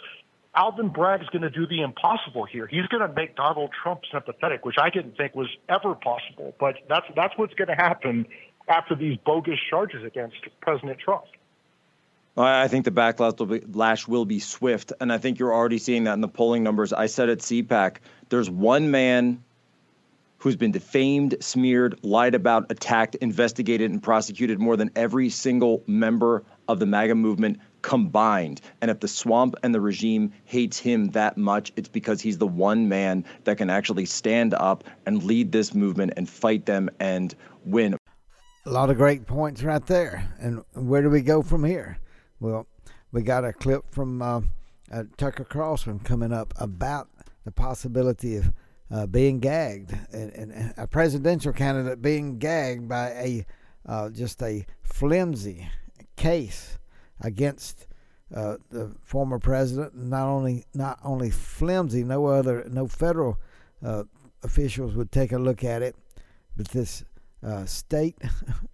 Alvin 0.57 0.89
Bragg 0.89 1.21
is 1.21 1.29
going 1.29 1.43
to 1.43 1.51
do 1.51 1.67
the 1.67 1.81
impossible 1.81 2.43
here. 2.43 2.65
He's 2.65 2.87
going 2.87 3.07
to 3.07 3.13
make 3.13 3.35
Donald 3.35 3.69
Trump 3.83 4.01
sympathetic, 4.11 4.65
which 4.65 4.77
I 4.79 4.89
didn't 4.89 5.15
think 5.15 5.35
was 5.35 5.47
ever 5.69 5.93
possible. 5.93 6.55
But 6.59 6.77
that's 6.89 7.05
that's 7.15 7.37
what's 7.37 7.53
going 7.53 7.67
to 7.67 7.75
happen 7.75 8.25
after 8.67 8.95
these 8.95 9.17
bogus 9.23 9.59
charges 9.69 10.03
against 10.03 10.37
President 10.61 10.99
Trump. 10.99 11.25
I 12.35 12.67
think 12.67 12.85
the 12.85 12.91
backlash 12.91 13.39
will 13.39 13.45
be, 13.47 13.61
lash 13.71 14.07
will 14.07 14.25
be 14.25 14.39
swift, 14.39 14.93
and 14.99 15.11
I 15.11 15.17
think 15.17 15.39
you're 15.39 15.53
already 15.53 15.79
seeing 15.79 16.03
that 16.03 16.13
in 16.13 16.21
the 16.21 16.27
polling 16.27 16.63
numbers. 16.63 16.93
I 16.93 17.07
said 17.07 17.29
at 17.29 17.39
CPAC, 17.39 17.97
there's 18.29 18.49
one 18.49 18.91
man 18.91 19.43
who's 20.37 20.55
been 20.55 20.71
defamed, 20.71 21.35
smeared, 21.39 21.99
lied 22.03 22.35
about, 22.35 22.71
attacked, 22.71 23.15
investigated, 23.15 23.89
and 23.89 24.03
prosecuted 24.03 24.59
more 24.59 24.77
than 24.77 24.91
every 24.95 25.29
single 25.29 25.83
member 25.87 26.43
of 26.67 26.79
the 26.79 26.85
MAGA 26.85 27.15
movement 27.15 27.59
combined. 27.81 28.61
And 28.81 28.91
if 28.91 28.99
the 28.99 29.07
swamp 29.07 29.55
and 29.63 29.73
the 29.73 29.81
regime 29.81 30.33
hates 30.45 30.79
him 30.79 31.09
that 31.09 31.37
much, 31.37 31.71
it's 31.75 31.89
because 31.89 32.21
he's 32.21 32.37
the 32.37 32.47
one 32.47 32.89
man 32.89 33.25
that 33.43 33.57
can 33.57 33.69
actually 33.69 34.05
stand 34.05 34.53
up 34.53 34.83
and 35.05 35.23
lead 35.23 35.51
this 35.51 35.73
movement 35.73 36.13
and 36.17 36.29
fight 36.29 36.65
them 36.65 36.89
and 36.99 37.35
win. 37.65 37.97
A 38.65 38.69
lot 38.69 38.89
of 38.89 38.97
great 38.97 39.25
points 39.25 39.63
right 39.63 39.85
there. 39.85 40.27
And 40.39 40.63
where 40.73 41.01
do 41.01 41.09
we 41.09 41.21
go 41.21 41.41
from 41.41 41.63
here? 41.63 41.99
Well, 42.39 42.67
we 43.11 43.21
got 43.21 43.45
a 43.45 43.53
clip 43.53 43.83
from 43.91 44.21
uh, 44.21 44.41
uh, 44.91 45.03
Tucker 45.17 45.45
Carlson 45.45 45.99
coming 45.99 46.33
up 46.33 46.53
about 46.57 47.09
the 47.45 47.51
possibility 47.51 48.35
of 48.35 48.51
uh, 48.91 49.05
being 49.05 49.39
gagged, 49.39 49.97
and, 50.13 50.31
and, 50.33 50.73
a 50.77 50.87
presidential 50.87 51.51
candidate 51.51 52.01
being 52.01 52.39
gagged 52.39 52.87
by 52.87 53.09
a 53.09 53.45
uh, 53.85 54.09
just 54.09 54.41
a 54.41 54.65
flimsy 54.83 55.67
case 56.15 56.77
against 57.21 57.87
uh, 58.33 58.57
the 58.69 58.95
former 59.03 59.39
president. 59.39 59.95
Not 59.95 60.27
only 60.27 60.65
not 60.73 60.99
only 61.03 61.29
flimsy, 61.29 62.03
no 62.03 62.25
other 62.25 62.65
no 62.69 62.87
federal 62.87 63.39
uh, 63.83 64.03
officials 64.43 64.95
would 64.95 65.11
take 65.11 65.31
a 65.31 65.37
look 65.37 65.63
at 65.63 65.81
it, 65.81 65.95
but 66.55 66.67
this 66.69 67.03
uh, 67.43 67.65
state 67.65 68.17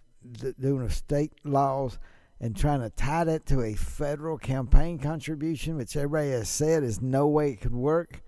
doing 0.60 0.88
state 0.88 1.32
laws 1.44 1.98
and 2.40 2.56
trying 2.56 2.80
to 2.80 2.90
tie 2.90 3.24
that 3.24 3.46
to 3.46 3.62
a 3.62 3.74
federal 3.74 4.36
campaign 4.36 4.98
contribution, 4.98 5.76
which 5.76 5.96
everybody 5.96 6.30
has 6.30 6.48
said 6.48 6.82
is 6.82 7.00
no 7.00 7.26
way 7.26 7.52
it 7.52 7.60
could 7.60 7.74
work, 7.74 8.22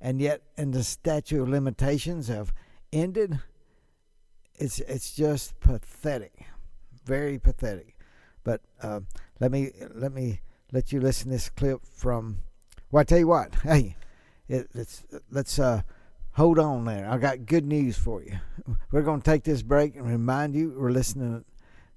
and 0.00 0.20
yet 0.20 0.42
and 0.56 0.72
the 0.72 0.84
statute 0.84 1.42
of 1.42 1.48
limitations 1.48 2.28
have 2.28 2.54
ended. 2.92 3.38
It's 4.54 4.80
it's 4.80 5.12
just 5.14 5.58
pathetic, 5.60 6.44
very 7.04 7.38
pathetic. 7.38 7.97
But 8.44 8.60
uh, 8.82 9.00
let 9.40 9.50
me 9.50 9.70
let 9.94 10.12
me 10.12 10.40
let 10.72 10.92
you 10.92 11.00
listen 11.00 11.30
this 11.30 11.48
clip 11.48 11.80
from. 11.84 12.38
Well, 12.90 13.00
I 13.00 13.04
tell 13.04 13.18
you 13.18 13.28
what. 13.28 13.54
Hey, 13.62 13.96
it, 14.48 14.68
let's 14.74 15.04
let's 15.30 15.58
uh, 15.58 15.82
hold 16.32 16.58
on 16.58 16.84
there. 16.84 17.08
I 17.10 17.18
got 17.18 17.46
good 17.46 17.66
news 17.66 17.98
for 17.98 18.22
you. 18.22 18.38
We're 18.90 19.02
going 19.02 19.20
to 19.20 19.30
take 19.30 19.44
this 19.44 19.62
break 19.62 19.96
and 19.96 20.06
remind 20.06 20.54
you 20.54 20.74
we're 20.76 20.90
listening. 20.90 21.44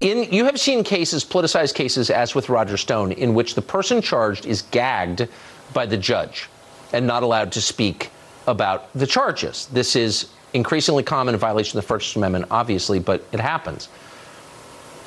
In, 0.00 0.32
you 0.32 0.44
have 0.44 0.60
seen 0.60 0.84
cases, 0.84 1.24
politicized 1.24 1.74
cases, 1.74 2.10
as 2.10 2.34
with 2.34 2.48
Roger 2.48 2.76
Stone, 2.76 3.12
in 3.12 3.34
which 3.34 3.54
the 3.54 3.62
person 3.62 4.00
charged 4.00 4.46
is 4.46 4.62
gagged 4.62 5.28
by 5.72 5.86
the 5.86 5.96
judge 5.96 6.48
and 6.92 7.06
not 7.06 7.22
allowed 7.22 7.52
to 7.52 7.60
speak 7.60 8.10
about 8.46 8.92
the 8.94 9.06
charges. 9.06 9.66
This 9.72 9.96
is 9.96 10.30
increasingly 10.54 11.02
common 11.02 11.34
in 11.34 11.40
violation 11.40 11.78
of 11.78 11.84
the 11.84 11.88
First 11.88 12.16
Amendment, 12.16 12.46
obviously, 12.50 12.98
but 12.98 13.24
it 13.32 13.40
happens. 13.40 13.88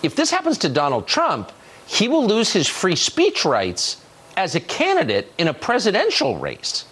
If 0.03 0.15
this 0.15 0.29
happens 0.29 0.57
to 0.59 0.69
Donald 0.69 1.07
Trump, 1.07 1.51
he 1.87 2.07
will 2.07 2.25
lose 2.25 2.51
his 2.51 2.67
free 2.67 2.95
speech 2.95 3.45
rights 3.45 4.03
as 4.37 4.55
a 4.55 4.59
candidate 4.59 5.31
in 5.37 5.47
a 5.47 5.53
presidential 5.53 6.37
race. 6.37 6.85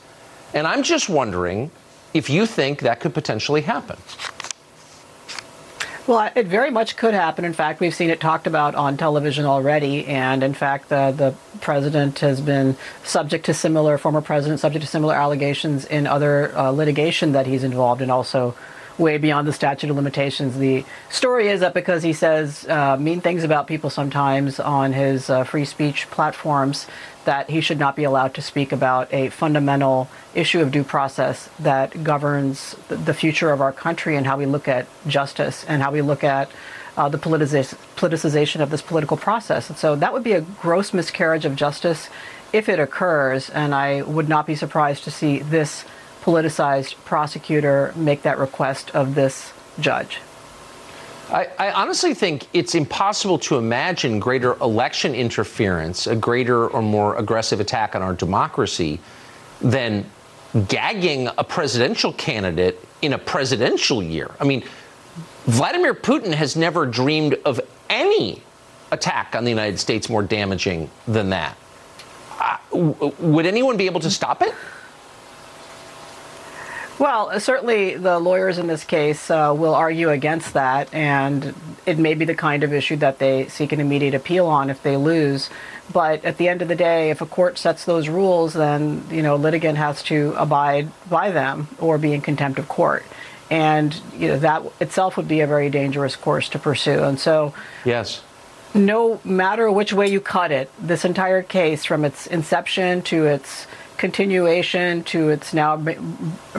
And 0.53 0.65
I'm 0.65 0.83
just 0.83 1.09
wondering 1.09 1.71
if 2.13 2.29
you 2.29 2.45
think 2.45 2.79
that 2.81 2.99
could 2.99 3.13
potentially 3.13 3.61
happen. 3.61 3.97
Well, 6.09 6.31
it 6.35 6.47
very 6.47 6.71
much 6.71 6.97
could 6.97 7.13
happen. 7.13 7.45
In 7.45 7.53
fact, 7.53 7.79
we've 7.79 7.93
seen 7.93 8.09
it 8.09 8.19
talked 8.19 8.47
about 8.47 8.73
on 8.73 8.97
television 8.97 9.45
already. 9.45 10.07
And 10.07 10.41
in 10.41 10.55
fact, 10.55 10.89
the, 10.89 11.13
the 11.15 11.35
president 11.61 12.17
has 12.19 12.41
been 12.41 12.77
subject 13.03 13.45
to 13.45 13.53
similar, 13.53 13.99
former 13.99 14.21
president, 14.21 14.59
subject 14.59 14.83
to 14.83 14.89
similar 14.89 15.13
allegations 15.13 15.85
in 15.85 16.07
other 16.07 16.57
uh, 16.57 16.71
litigation 16.71 17.33
that 17.33 17.45
he's 17.45 17.63
involved 17.63 18.01
in, 18.01 18.09
also 18.09 18.55
way 18.99 19.17
beyond 19.17 19.47
the 19.47 19.53
statute 19.53 19.89
of 19.89 19.95
limitations. 19.95 20.57
The 20.57 20.85
story 21.09 21.47
is 21.47 21.61
that 21.61 21.73
because 21.73 22.03
he 22.03 22.13
says 22.13 22.67
uh, 22.67 22.97
mean 22.97 23.21
things 23.21 23.43
about 23.43 23.65
people 23.65 23.89
sometimes 23.89 24.59
on 24.59 24.93
his 24.93 25.29
uh, 25.29 25.43
free 25.45 25.65
speech 25.65 26.09
platforms, 26.11 26.85
that 27.25 27.49
he 27.49 27.61
should 27.61 27.79
not 27.79 27.95
be 27.95 28.03
allowed 28.03 28.33
to 28.33 28.41
speak 28.41 28.71
about 28.71 29.11
a 29.13 29.29
fundamental 29.29 30.09
issue 30.35 30.61
of 30.61 30.71
due 30.71 30.83
process 30.83 31.49
that 31.59 32.03
governs 32.03 32.75
the 32.89 33.13
future 33.13 33.51
of 33.51 33.61
our 33.61 33.71
country 33.71 34.15
and 34.15 34.25
how 34.27 34.37
we 34.37 34.45
look 34.45 34.67
at 34.67 34.85
justice 35.07 35.65
and 35.67 35.81
how 35.81 35.91
we 35.91 36.01
look 36.01 36.23
at 36.23 36.51
uh, 36.97 37.07
the 37.07 37.17
politicization 37.17 38.59
of 38.61 38.69
this 38.69 38.81
political 38.81 39.15
process. 39.15 39.69
And 39.69 39.77
so 39.77 39.95
that 39.95 40.11
would 40.11 40.23
be 40.23 40.33
a 40.33 40.41
gross 40.41 40.93
miscarriage 40.93 41.45
of 41.45 41.55
justice 41.55 42.09
if 42.51 42.67
it 42.67 42.79
occurs, 42.79 43.49
and 43.49 43.75
I 43.75 44.01
would 44.01 44.27
not 44.27 44.47
be 44.47 44.55
surprised 44.55 45.03
to 45.03 45.11
see 45.11 45.39
this 45.39 45.85
politicized 46.29 46.93
prosecutor 47.05 47.91
make 47.95 48.21
that 48.21 48.37
request 48.37 48.91
of 48.91 49.15
this 49.15 49.51
judge. 49.79 50.19
I, 51.31 51.47
I, 51.57 51.71
honestly 51.71 52.13
think 52.13 52.47
it's 52.53 52.75
impossible 52.75 53.39
to 53.39 53.57
imagine 53.57 54.19
greater 54.19 54.53
election 54.61 55.15
interference, 55.15 56.05
a 56.05 56.15
greater 56.15 56.67
or 56.67 56.83
more 56.83 57.15
aggressive 57.17 57.59
attack 57.59 57.95
on 57.95 58.03
our 58.03 58.13
democracy 58.13 58.99
than 59.59 60.05
gagging 60.67 61.29
a 61.35 61.43
presidential 61.43 62.13
candidate 62.13 62.79
in 63.01 63.13
a 63.13 63.17
presidential 63.17 64.03
year. 64.03 64.29
I 64.39 64.43
mean, 64.43 64.63
Vladimir 65.45 65.95
Putin 65.95 66.33
has 66.33 66.55
never 66.55 66.85
dreamed 66.85 67.35
of 67.43 67.59
any 67.89 68.43
attack 68.91 69.35
on 69.35 69.45
the 69.45 69.49
United 69.51 69.79
States 69.79 70.09
more 70.09 70.21
damaging 70.21 70.91
than 71.07 71.31
that. 71.31 71.57
Uh, 72.39 72.57
would 73.19 73.47
anyone 73.47 73.77
be 73.77 73.87
able 73.87 74.01
to 74.01 74.11
stop 74.11 74.43
it? 74.43 74.53
Well, 76.99 77.39
certainly 77.39 77.95
the 77.95 78.19
lawyers 78.19 78.57
in 78.57 78.67
this 78.67 78.83
case 78.83 79.31
uh, 79.31 79.55
will 79.57 79.73
argue 79.73 80.09
against 80.09 80.53
that, 80.53 80.93
and 80.93 81.55
it 81.85 81.97
may 81.97 82.13
be 82.13 82.25
the 82.25 82.35
kind 82.35 82.61
of 82.61 82.73
issue 82.73 82.97
that 82.97 83.19
they 83.19 83.47
seek 83.47 83.71
an 83.71 83.79
immediate 83.79 84.13
appeal 84.13 84.47
on 84.47 84.69
if 84.69 84.83
they 84.83 84.97
lose. 84.97 85.49
But 85.93 86.25
at 86.25 86.37
the 86.37 86.49
end 86.49 86.61
of 86.61 86.67
the 86.67 86.75
day, 86.75 87.09
if 87.09 87.21
a 87.21 87.25
court 87.25 87.57
sets 87.57 87.85
those 87.85 88.09
rules, 88.09 88.53
then 88.53 89.05
you 89.09 89.21
know 89.21 89.37
litigant 89.37 89.77
has 89.77 90.03
to 90.03 90.33
abide 90.37 90.91
by 91.09 91.31
them 91.31 91.69
or 91.79 91.97
be 91.97 92.13
in 92.13 92.19
contempt 92.19 92.59
of 92.59 92.67
court, 92.67 93.05
and 93.49 93.99
you 94.13 94.27
know 94.27 94.39
that 94.39 94.61
itself 94.81 95.15
would 95.15 95.27
be 95.29 95.39
a 95.39 95.47
very 95.47 95.69
dangerous 95.69 96.17
course 96.17 96.49
to 96.49 96.59
pursue. 96.59 97.01
And 97.03 97.17
so, 97.17 97.53
yes, 97.85 98.21
no 98.73 99.21
matter 99.23 99.71
which 99.71 99.93
way 99.93 100.09
you 100.09 100.19
cut 100.19 100.51
it, 100.51 100.69
this 100.77 101.05
entire 101.05 101.43
case, 101.43 101.85
from 101.85 102.03
its 102.03 102.27
inception 102.27 103.01
to 103.03 103.25
its 103.25 103.67
continuation 103.99 105.03
to 105.03 105.29
its 105.29 105.53
now 105.53 105.75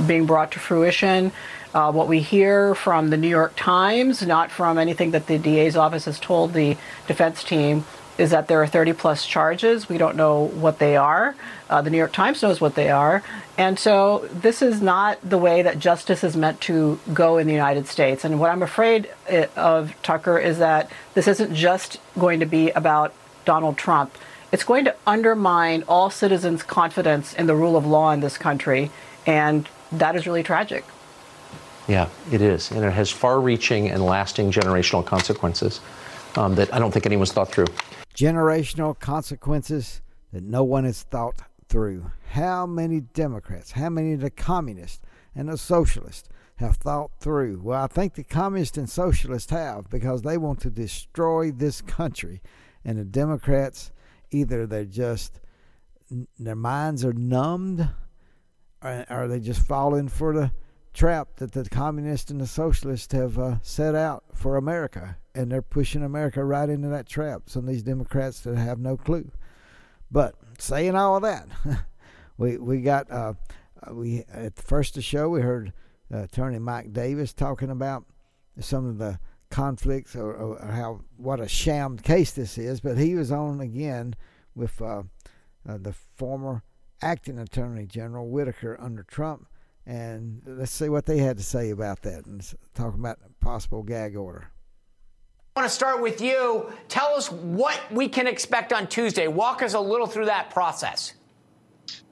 being 0.06 0.26
brought 0.26 0.52
to 0.52 0.60
fruition. 0.60 1.32
Uh, 1.72 1.90
what 1.90 2.06
we 2.06 2.20
hear 2.20 2.74
from 2.74 3.10
the 3.10 3.16
New 3.16 3.28
York 3.28 3.54
Times, 3.56 4.24
not 4.24 4.50
from 4.50 4.78
anything 4.78 5.12
that 5.12 5.26
the 5.26 5.38
DA's 5.38 5.76
office 5.76 6.04
has 6.04 6.20
told 6.20 6.52
the 6.52 6.76
defense 7.06 7.42
team, 7.42 7.84
is 8.18 8.30
that 8.30 8.48
there 8.48 8.60
are 8.60 8.66
30 8.66 8.92
plus 8.92 9.24
charges. 9.26 9.88
We 9.88 9.96
don't 9.96 10.16
know 10.16 10.48
what 10.48 10.78
they 10.78 10.96
are. 10.96 11.34
Uh, 11.70 11.80
the 11.80 11.88
New 11.88 11.96
York 11.96 12.12
Times 12.12 12.42
knows 12.42 12.60
what 12.60 12.74
they 12.74 12.90
are. 12.90 13.22
And 13.56 13.78
so 13.78 14.28
this 14.32 14.60
is 14.60 14.82
not 14.82 15.18
the 15.22 15.38
way 15.38 15.62
that 15.62 15.78
justice 15.78 16.22
is 16.22 16.36
meant 16.36 16.60
to 16.62 17.00
go 17.14 17.38
in 17.38 17.46
the 17.46 17.52
United 17.52 17.86
States. 17.86 18.24
And 18.24 18.38
what 18.38 18.50
I'm 18.50 18.62
afraid 18.62 19.08
uh, 19.32 19.46
of, 19.56 19.94
Tucker, 20.02 20.38
is 20.38 20.58
that 20.58 20.90
this 21.14 21.26
isn't 21.26 21.54
just 21.54 21.98
going 22.18 22.40
to 22.40 22.46
be 22.46 22.70
about 22.70 23.14
Donald 23.46 23.78
Trump 23.78 24.12
it's 24.52 24.64
going 24.64 24.84
to 24.84 24.94
undermine 25.06 25.84
all 25.86 26.10
citizens' 26.10 26.62
confidence 26.62 27.34
in 27.34 27.46
the 27.46 27.54
rule 27.54 27.76
of 27.76 27.86
law 27.86 28.10
in 28.10 28.20
this 28.20 28.36
country, 28.36 28.90
and 29.26 29.68
that 29.92 30.16
is 30.16 30.26
really 30.26 30.42
tragic. 30.42 30.84
Yeah, 31.88 32.08
it 32.30 32.40
is. 32.40 32.70
And 32.70 32.84
it 32.84 32.92
has 32.92 33.10
far 33.10 33.40
reaching 33.40 33.88
and 33.88 34.04
lasting 34.04 34.52
generational 34.52 35.04
consequences 35.04 35.80
um, 36.36 36.54
that 36.54 36.72
I 36.72 36.78
don't 36.78 36.92
think 36.92 37.06
anyone's 37.06 37.32
thought 37.32 37.50
through. 37.50 37.66
Generational 38.14 38.98
consequences 38.98 40.00
that 40.32 40.42
no 40.42 40.62
one 40.62 40.84
has 40.84 41.02
thought 41.02 41.42
through. 41.68 42.10
How 42.30 42.66
many 42.66 43.00
Democrats, 43.00 43.72
how 43.72 43.88
many 43.88 44.12
of 44.12 44.20
the 44.20 44.30
communists 44.30 45.00
and 45.34 45.48
the 45.48 45.58
socialists 45.58 46.28
have 46.56 46.76
thought 46.76 47.10
through? 47.18 47.60
Well, 47.62 47.82
I 47.82 47.86
think 47.86 48.14
the 48.14 48.24
communists 48.24 48.78
and 48.78 48.88
socialists 48.88 49.50
have 49.50 49.88
because 49.88 50.22
they 50.22 50.38
want 50.38 50.60
to 50.60 50.70
destroy 50.70 51.50
this 51.50 51.80
country. 51.80 52.42
And 52.84 52.98
the 52.98 53.04
Democrats 53.04 53.90
either 54.30 54.66
they're 54.66 54.84
just 54.84 55.40
their 56.38 56.56
minds 56.56 57.04
are 57.04 57.12
numbed 57.12 57.88
or, 58.82 59.06
or 59.08 59.28
they 59.28 59.40
just 59.40 59.66
falling 59.66 60.08
for 60.08 60.34
the 60.34 60.50
trap 60.92 61.36
that 61.36 61.52
the 61.52 61.68
communists 61.68 62.30
and 62.30 62.40
the 62.40 62.46
socialists 62.46 63.12
have 63.12 63.38
uh, 63.38 63.56
set 63.62 63.94
out 63.94 64.24
for 64.34 64.56
America, 64.56 65.16
and 65.34 65.50
they're 65.50 65.62
pushing 65.62 66.02
America 66.02 66.44
right 66.44 66.68
into 66.68 66.88
that 66.88 67.08
trap. 67.08 67.42
Some 67.46 67.64
of 67.64 67.68
these 67.68 67.82
Democrats 67.82 68.40
that 68.40 68.56
have 68.56 68.78
no 68.78 68.96
clue. 68.96 69.30
But 70.10 70.34
saying 70.58 70.96
all 70.96 71.16
of 71.16 71.22
that, 71.22 71.48
we 72.38 72.58
we 72.58 72.80
got 72.80 73.10
uh, 73.10 73.34
uh, 73.86 73.94
we 73.94 74.24
at 74.32 74.56
the 74.56 74.62
first 74.62 74.90
of 74.90 74.94
the 74.96 75.02
show 75.02 75.28
we 75.28 75.40
heard 75.40 75.72
uh, 76.12 76.22
Attorney 76.22 76.58
Mike 76.58 76.92
Davis 76.92 77.32
talking 77.32 77.70
about 77.70 78.04
some 78.58 78.86
of 78.86 78.98
the 78.98 79.20
conflicts 79.50 80.16
or, 80.16 80.32
or, 80.32 80.66
how 80.66 81.00
what 81.16 81.40
a 81.40 81.48
sham 81.48 81.98
case 81.98 82.32
this 82.32 82.56
is. 82.56 82.80
But 82.80 82.98
he 82.98 83.14
was 83.14 83.30
on 83.30 83.60
again 83.60 84.14
with 84.54 84.80
uh, 84.80 85.02
uh, 85.68 85.78
the 85.78 85.92
former 86.16 86.62
acting 87.02 87.38
Attorney 87.38 87.86
General 87.86 88.28
Whitaker 88.28 88.78
under 88.80 89.02
Trump, 89.02 89.46
and 89.86 90.42
let's 90.46 90.72
see 90.72 90.88
what 90.88 91.06
they 91.06 91.18
had 91.18 91.36
to 91.36 91.42
say 91.42 91.70
about 91.70 92.02
that 92.02 92.26
and 92.26 92.46
talk 92.74 92.94
about 92.94 93.18
a 93.26 93.44
possible 93.44 93.82
gag 93.82 94.16
order. 94.16 94.50
I 95.56 95.60
want 95.60 95.70
to 95.70 95.74
start 95.74 96.00
with 96.00 96.20
you. 96.20 96.72
Tell 96.88 97.14
us 97.14 97.30
what 97.30 97.80
we 97.90 98.08
can 98.08 98.26
expect 98.26 98.72
on 98.72 98.86
Tuesday. 98.86 99.26
Walk 99.26 99.62
us 99.62 99.74
a 99.74 99.80
little 99.80 100.06
through 100.06 100.26
that 100.26 100.50
process. 100.50 101.14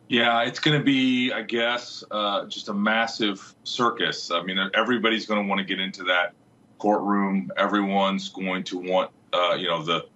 Yeah, 0.09 0.43
it's 0.43 0.59
going 0.59 0.77
to 0.77 0.83
be, 0.83 1.33
I 1.33 1.43
guess, 1.43 2.03
uh, 2.11 2.47
just 2.47 2.69
a 2.69 2.75
massive 2.75 3.55
circus. 3.63 4.31
I 4.31 4.43
mean, 4.43 4.59
everybody's 4.75 5.27
going 5.27 5.43
to 5.43 5.49
want 5.49 5.61
to 5.61 5.65
get 5.65 5.79
into 5.81 6.03
that 6.05 6.33
courtroom. 6.79 7.51
Everyone's 7.57 8.29
going 8.29 8.65
to 8.65 8.79
want, 8.79 9.11
uh, 9.33 9.55
you 9.55 9.67
know, 9.67 9.83
the 9.83 10.07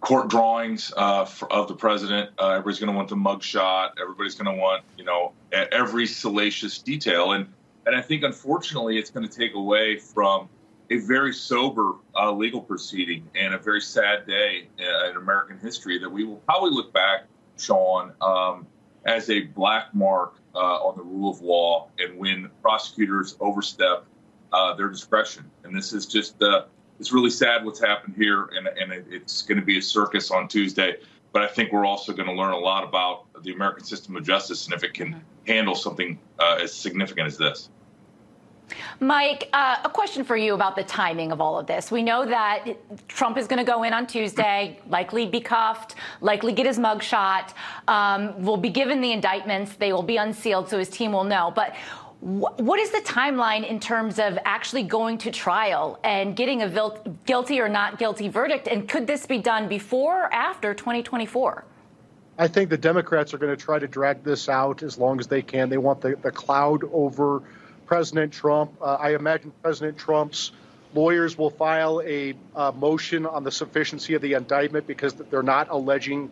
court 0.00 0.28
drawings 0.28 0.92
uh, 0.96 1.24
for, 1.24 1.50
of 1.52 1.68
the 1.68 1.74
president. 1.74 2.30
Uh, 2.38 2.50
everybody's 2.50 2.78
going 2.78 2.92
to 2.92 2.96
want 2.96 3.08
the 3.08 3.16
mugshot. 3.16 3.90
Everybody's 4.00 4.34
going 4.34 4.54
to 4.54 4.60
want, 4.60 4.84
you 4.96 5.04
know, 5.04 5.32
every 5.52 6.06
salacious 6.06 6.78
detail. 6.78 7.32
And 7.32 7.52
and 7.86 7.96
I 7.96 8.02
think, 8.02 8.22
unfortunately, 8.22 8.98
it's 8.98 9.10
going 9.10 9.26
to 9.26 9.34
take 9.34 9.54
away 9.54 9.96
from 9.96 10.50
a 10.90 10.98
very 10.98 11.32
sober 11.32 11.92
uh, 12.14 12.30
legal 12.32 12.60
proceeding 12.60 13.26
and 13.34 13.54
a 13.54 13.58
very 13.58 13.80
sad 13.80 14.26
day 14.26 14.68
in 14.78 15.16
American 15.16 15.58
history 15.58 15.98
that 15.98 16.10
we 16.10 16.24
will 16.24 16.36
probably 16.36 16.70
look 16.70 16.92
back, 16.92 17.24
Sean, 17.58 18.12
um, 18.20 18.66
as 19.06 19.30
a 19.30 19.40
black 19.40 19.94
mark 19.94 20.34
uh, 20.54 20.58
on 20.58 20.96
the 20.96 21.02
rule 21.02 21.30
of 21.30 21.40
law 21.40 21.88
and 21.98 22.18
when 22.18 22.50
prosecutors 22.62 23.36
overstep 23.40 24.04
uh, 24.52 24.74
their 24.74 24.88
discretion. 24.88 25.50
And 25.64 25.76
this 25.76 25.92
is 25.92 26.06
just 26.06 26.42
uh, 26.42 26.64
it's 26.98 27.12
really 27.12 27.30
sad 27.30 27.64
what's 27.64 27.80
happened 27.80 28.16
here, 28.16 28.50
and, 28.56 28.66
and 28.66 29.04
it's 29.12 29.42
going 29.42 29.58
to 29.58 29.64
be 29.64 29.78
a 29.78 29.82
circus 29.82 30.30
on 30.30 30.48
Tuesday. 30.48 30.96
But 31.32 31.42
I 31.42 31.46
think 31.46 31.72
we're 31.72 31.86
also 31.86 32.12
going 32.12 32.28
to 32.28 32.34
learn 32.34 32.52
a 32.52 32.58
lot 32.58 32.84
about 32.84 33.26
the 33.42 33.52
American 33.52 33.84
system 33.84 34.16
of 34.16 34.24
justice 34.24 34.64
and 34.64 34.74
if 34.74 34.82
it 34.82 34.94
can 34.94 35.22
handle 35.46 35.74
something 35.74 36.18
uh, 36.38 36.58
as 36.60 36.74
significant 36.74 37.26
as 37.26 37.36
this. 37.36 37.68
Mike, 39.00 39.48
uh, 39.52 39.76
a 39.84 39.88
question 39.88 40.24
for 40.24 40.36
you 40.36 40.54
about 40.54 40.76
the 40.76 40.82
timing 40.84 41.32
of 41.32 41.40
all 41.40 41.58
of 41.58 41.66
this. 41.66 41.90
We 41.90 42.02
know 42.02 42.26
that 42.26 42.66
Trump 43.08 43.38
is 43.38 43.46
going 43.46 43.58
to 43.58 43.64
go 43.64 43.82
in 43.82 43.92
on 43.92 44.06
Tuesday, 44.06 44.78
likely 44.88 45.26
be 45.26 45.40
cuffed, 45.40 45.94
likely 46.20 46.52
get 46.52 46.66
his 46.66 46.78
mugshot, 46.78 47.54
um, 47.86 48.42
will 48.42 48.56
be 48.56 48.68
given 48.68 49.00
the 49.00 49.12
indictments. 49.12 49.74
They 49.74 49.92
will 49.92 50.02
be 50.02 50.16
unsealed 50.16 50.68
so 50.68 50.78
his 50.78 50.90
team 50.90 51.12
will 51.12 51.24
know. 51.24 51.52
But 51.54 51.76
what 52.20 52.80
is 52.80 52.90
the 52.90 53.00
timeline 53.00 53.68
in 53.68 53.78
terms 53.78 54.18
of 54.18 54.38
actually 54.44 54.82
going 54.82 55.18
to 55.18 55.30
trial 55.30 56.00
and 56.02 56.34
getting 56.34 56.62
a 56.62 56.92
guilty 57.26 57.60
or 57.60 57.68
not 57.68 57.98
guilty 57.98 58.28
verdict? 58.28 58.66
And 58.66 58.88
could 58.88 59.06
this 59.06 59.24
be 59.24 59.38
done 59.38 59.68
before 59.68 60.24
or 60.24 60.34
after 60.34 60.74
2024? 60.74 61.64
I 62.36 62.48
think 62.48 62.70
the 62.70 62.78
Democrats 62.78 63.34
are 63.34 63.38
going 63.38 63.56
to 63.56 63.62
try 63.62 63.78
to 63.78 63.86
drag 63.86 64.24
this 64.24 64.48
out 64.48 64.82
as 64.82 64.98
long 64.98 65.20
as 65.20 65.26
they 65.28 65.42
can. 65.42 65.68
They 65.68 65.78
want 65.78 66.00
the, 66.00 66.16
the 66.16 66.30
cloud 66.30 66.82
over 66.92 67.42
President 67.86 68.32
Trump. 68.32 68.72
Uh, 68.80 68.94
I 68.94 69.14
imagine 69.14 69.52
President 69.62 69.96
Trump's 69.96 70.52
lawyers 70.94 71.38
will 71.38 71.50
file 71.50 72.02
a 72.04 72.34
uh, 72.56 72.72
motion 72.72 73.26
on 73.26 73.44
the 73.44 73.50
sufficiency 73.50 74.14
of 74.14 74.22
the 74.22 74.34
indictment 74.34 74.86
because 74.86 75.14
they're 75.14 75.42
not 75.42 75.68
alleging 75.70 76.30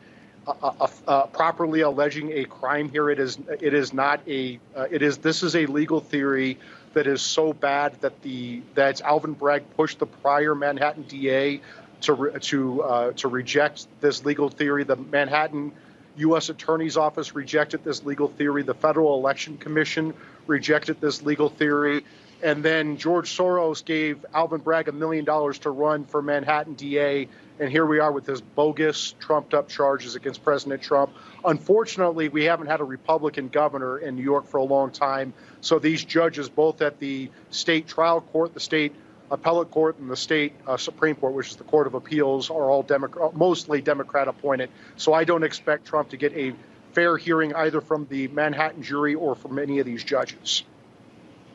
properly 1.33 1.81
alleging 1.81 2.33
a 2.33 2.45
crime 2.45 2.89
here. 2.89 3.11
It 3.11 3.19
is 3.19 3.39
it 3.61 3.75
is 3.75 3.93
not 3.93 4.21
a 4.29 4.59
uh, 4.77 4.87
it 4.91 5.03
is 5.03 5.19
this 5.19 5.43
is 5.43 5.57
a 5.57 5.67
legal 5.67 6.01
theory 6.01 6.59
that 6.95 7.07
is 7.07 7.21
so 7.21 7.53
bad 7.53 8.01
that 8.01 8.23
the 8.23 8.63
that 8.75 9.01
Alvin 9.03 9.33
Bragg 9.33 9.65
pushed 9.77 9.99
the 9.99 10.07
prior 10.07 10.55
Manhattan 10.55 11.03
DA 11.03 11.61
to 12.03 12.15
re, 12.15 12.41
to 12.41 12.83
uh, 12.83 13.13
to 13.13 13.29
reject 13.29 13.87
this 14.01 14.25
legal 14.25 14.49
theory. 14.49 14.85
The 14.85 14.97
Manhattan 14.97 15.73
U.S. 16.17 16.49
Attorney's 16.49 16.97
Office 16.97 17.35
rejected 17.35 17.85
this 17.85 18.05
legal 18.05 18.29
theory. 18.29 18.63
The 18.63 18.75
Federal 18.75 19.19
Election 19.19 19.59
Commission 19.59 20.15
rejected 20.47 21.01
this 21.01 21.23
legal 21.23 21.49
theory. 21.49 22.05
And 22.43 22.63
then 22.63 22.99
George 22.99 23.35
Soros 23.35 23.85
gave 23.85 24.25
Alvin 24.35 24.61
Bragg 24.61 24.89
a 24.89 24.93
million 24.93 25.25
dollars 25.25 25.59
to 25.61 25.71
run 25.71 26.05
for 26.05 26.23
Manhattan 26.23 26.75
DA 26.75 27.29
and 27.59 27.71
here 27.71 27.87
we 27.87 27.99
are 27.99 28.13
with 28.13 28.27
this 28.27 28.41
bogus, 28.41 29.15
trumped 29.19 29.55
up 29.55 29.69
charges 29.69 30.15
against 30.15 30.45
President 30.45 30.83
Trump. 30.83 31.13
Unfortunately, 31.45 32.29
we 32.29 32.45
haven't 32.45 32.67
had 32.67 32.81
a 32.81 32.85
Republican 32.85 33.49
governor 33.49 33.99
in 33.99 34.17
New 34.17 34.23
York 34.23 34.47
for 34.47 34.59
a 34.59 34.65
long 34.65 34.91
time. 34.91 35.33
So 35.61 35.79
these 35.79 36.05
judges, 36.05 36.49
both 36.49 36.83
at 36.83 36.99
the 36.99 37.31
state 37.51 37.87
trial 37.87 38.21
court, 38.21 38.53
the 38.53 38.61
state 38.61 38.95
appellate 39.31 39.71
court, 39.71 39.99
and 39.99 40.11
the 40.11 40.17
state 40.17 40.53
uh, 40.67 40.77
Supreme 40.77 41.17
Court, 41.17 41.33
which 41.33 41.51
is 41.51 41.57
the 41.57 41.65
Court 41.65 41.87
of 41.87 41.95
Appeals, 41.95 42.51
are 42.51 42.71
all 42.71 42.83
Democrat, 42.83 43.35
mostly 43.35 43.81
Democrat 43.81 44.29
appointed. 44.29 44.71
So 44.97 45.15
I 45.15 45.25
don't 45.25 45.43
expect 45.43 45.85
Trump 45.85 46.11
to 46.11 46.17
get 46.17 46.33
a 46.35 46.55
fair 46.93 47.17
hearing 47.17 47.55
either 47.55 47.81
from 47.81 48.07
the 48.09 48.29
Manhattan 48.29 48.83
jury 48.83 49.15
or 49.15 49.35
from 49.35 49.59
any 49.59 49.79
of 49.79 49.87
these 49.87 50.05
judges. 50.05 50.63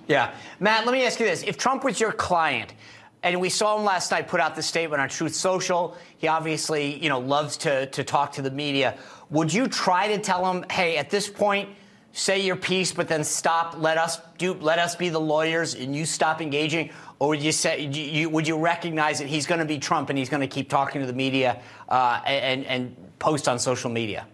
Yeah. 0.07 0.33
Matt, 0.59 0.85
let 0.85 0.91
me 0.91 1.05
ask 1.05 1.19
you 1.19 1.25
this. 1.25 1.43
If 1.43 1.57
Trump 1.57 1.83
was 1.83 1.99
your 1.99 2.11
client, 2.11 2.73
and 3.23 3.39
we 3.39 3.49
saw 3.49 3.77
him 3.77 3.83
last 3.83 4.11
night 4.11 4.27
put 4.27 4.39
out 4.39 4.55
the 4.55 4.63
statement 4.63 5.01
on 5.01 5.09
Truth 5.09 5.35
Social. 5.35 5.95
He 6.17 6.27
obviously, 6.27 7.01
you 7.01 7.09
know, 7.09 7.19
loves 7.19 7.57
to, 7.57 7.85
to 7.87 8.03
talk 8.03 8.33
to 8.33 8.41
the 8.41 8.51
media. 8.51 8.97
Would 9.29 9.53
you 9.53 9.67
try 9.67 10.07
to 10.15 10.19
tell 10.19 10.49
him, 10.51 10.65
hey, 10.71 10.97
at 10.97 11.09
this 11.09 11.29
point, 11.29 11.69
say 12.13 12.41
your 12.41 12.55
piece, 12.55 12.91
but 12.91 13.07
then 13.07 13.23
stop, 13.23 13.75
let 13.77 13.97
us 13.97 14.19
do, 14.37 14.53
let 14.55 14.79
us 14.79 14.95
be 14.95 15.09
the 15.09 15.19
lawyers, 15.19 15.75
and 15.75 15.95
you 15.95 16.05
stop 16.05 16.41
engaging? 16.41 16.89
Or 17.19 17.29
would 17.29 17.41
you 17.41 17.51
say, 17.51 17.85
you, 17.85 18.29
would 18.29 18.47
you 18.47 18.57
recognize 18.57 19.19
that 19.19 19.27
he's 19.27 19.45
going 19.45 19.59
to 19.59 19.65
be 19.65 19.77
Trump 19.77 20.09
and 20.09 20.17
he's 20.17 20.29
going 20.29 20.41
to 20.41 20.47
keep 20.47 20.69
talking 20.69 21.01
to 21.01 21.07
the 21.07 21.13
media 21.13 21.61
uh, 21.87 22.19
and, 22.25 22.65
and 22.65 22.95
post 23.19 23.47
on 23.47 23.59
social 23.59 23.91
media? 23.91 24.25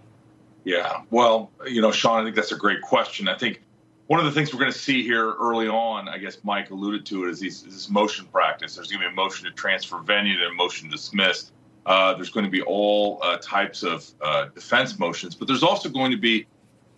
Yeah, 0.63 1.01
well, 1.11 1.51
you 1.65 1.81
know, 1.81 1.91
Sean, 1.91 2.21
I 2.21 2.23
think 2.23 2.35
that's 2.35 2.51
a 2.51 2.57
great 2.57 2.81
question. 2.81 3.27
I 3.27 3.37
think 3.37 3.61
one 4.07 4.19
of 4.19 4.25
the 4.25 4.31
things 4.31 4.53
we're 4.53 4.59
going 4.59 4.71
to 4.71 4.77
see 4.77 5.03
here 5.03 5.33
early 5.33 5.67
on, 5.67 6.07
I 6.07 6.17
guess 6.17 6.37
Mike 6.43 6.71
alluded 6.71 7.05
to 7.07 7.25
it, 7.25 7.29
is, 7.29 7.39
these, 7.39 7.63
is 7.63 7.73
this 7.73 7.89
motion 7.89 8.25
practice. 8.25 8.75
There's 8.75 8.89
going 8.89 9.01
to 9.01 9.09
be 9.09 9.11
a 9.11 9.15
motion 9.15 9.45
to 9.45 9.51
transfer 9.51 9.99
venue 9.99 10.35
and 10.35 10.51
a 10.51 10.53
motion 10.53 10.89
dismissed. 10.89 11.51
Uh, 11.85 12.13
there's 12.13 12.29
going 12.29 12.45
to 12.45 12.51
be 12.51 12.61
all 12.61 13.19
uh, 13.21 13.37
types 13.37 13.83
of 13.83 14.09
uh, 14.21 14.45
defense 14.55 14.97
motions, 14.97 15.35
but 15.35 15.47
there's 15.47 15.63
also 15.63 15.89
going 15.89 16.11
to 16.11 16.17
be, 16.17 16.45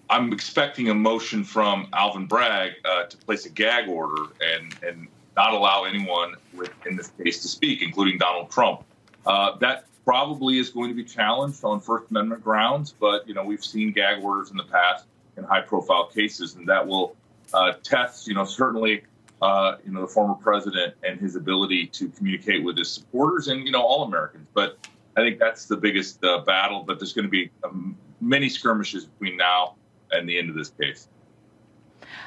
I'm 0.09 0.31
expecting 0.33 0.89
a 0.89 0.95
motion 0.95 1.43
from 1.43 1.87
Alvin 1.93 2.25
Bragg 2.25 2.73
uh, 2.85 3.03
to 3.03 3.17
place 3.17 3.45
a 3.45 3.49
gag 3.49 3.87
order 3.87 4.23
and 4.41 4.75
and 4.81 5.07
not 5.37 5.53
allow 5.53 5.83
anyone 5.83 6.35
with, 6.53 6.71
in 6.87 6.95
this 6.95 7.11
case 7.23 7.41
to 7.43 7.47
speak, 7.47 7.83
including 7.83 8.17
Donald 8.17 8.49
Trump. 8.49 8.83
Uh, 9.25 9.55
that 9.59 9.85
probably 10.03 10.57
is 10.57 10.69
going 10.69 10.89
to 10.89 10.95
be 10.95 11.03
challenged 11.03 11.63
on 11.63 11.79
First 11.79 12.09
Amendment 12.09 12.43
grounds, 12.43 12.93
but 12.99 13.27
you 13.27 13.35
know 13.35 13.43
we've 13.43 13.63
seen 13.63 13.91
gag 13.91 14.23
orders 14.23 14.49
in 14.49 14.57
the 14.57 14.63
past 14.63 15.05
in 15.39 15.45
high 15.45 15.61
profile 15.61 16.07
cases, 16.07 16.55
and 16.55 16.67
that 16.67 16.85
will 16.85 17.15
uh, 17.53 17.73
test, 17.83 18.27
you 18.27 18.33
know, 18.33 18.45
certainly, 18.45 19.03
uh, 19.41 19.77
you 19.85 19.91
know, 19.91 20.01
the 20.01 20.07
former 20.07 20.35
president 20.35 20.93
and 21.03 21.19
his 21.19 21.35
ability 21.35 21.87
to 21.87 22.09
communicate 22.09 22.63
with 22.63 22.77
his 22.77 22.91
supporters 22.91 23.47
and 23.47 23.65
you 23.65 23.71
know 23.71 23.81
all 23.81 24.03
Americans. 24.03 24.47
But 24.53 24.77
I 25.17 25.21
think 25.21 25.39
that's 25.39 25.65
the 25.65 25.77
biggest 25.77 26.23
uh, 26.23 26.39
battle. 26.39 26.83
But 26.85 26.99
there's 26.99 27.13
going 27.13 27.25
to 27.25 27.31
be 27.31 27.49
um, 27.63 27.97
many 28.21 28.49
skirmishes 28.49 29.05
between 29.05 29.37
now 29.37 29.75
and 30.11 30.27
the 30.27 30.37
end 30.37 30.49
of 30.49 30.55
this 30.55 30.69
case. 30.69 31.07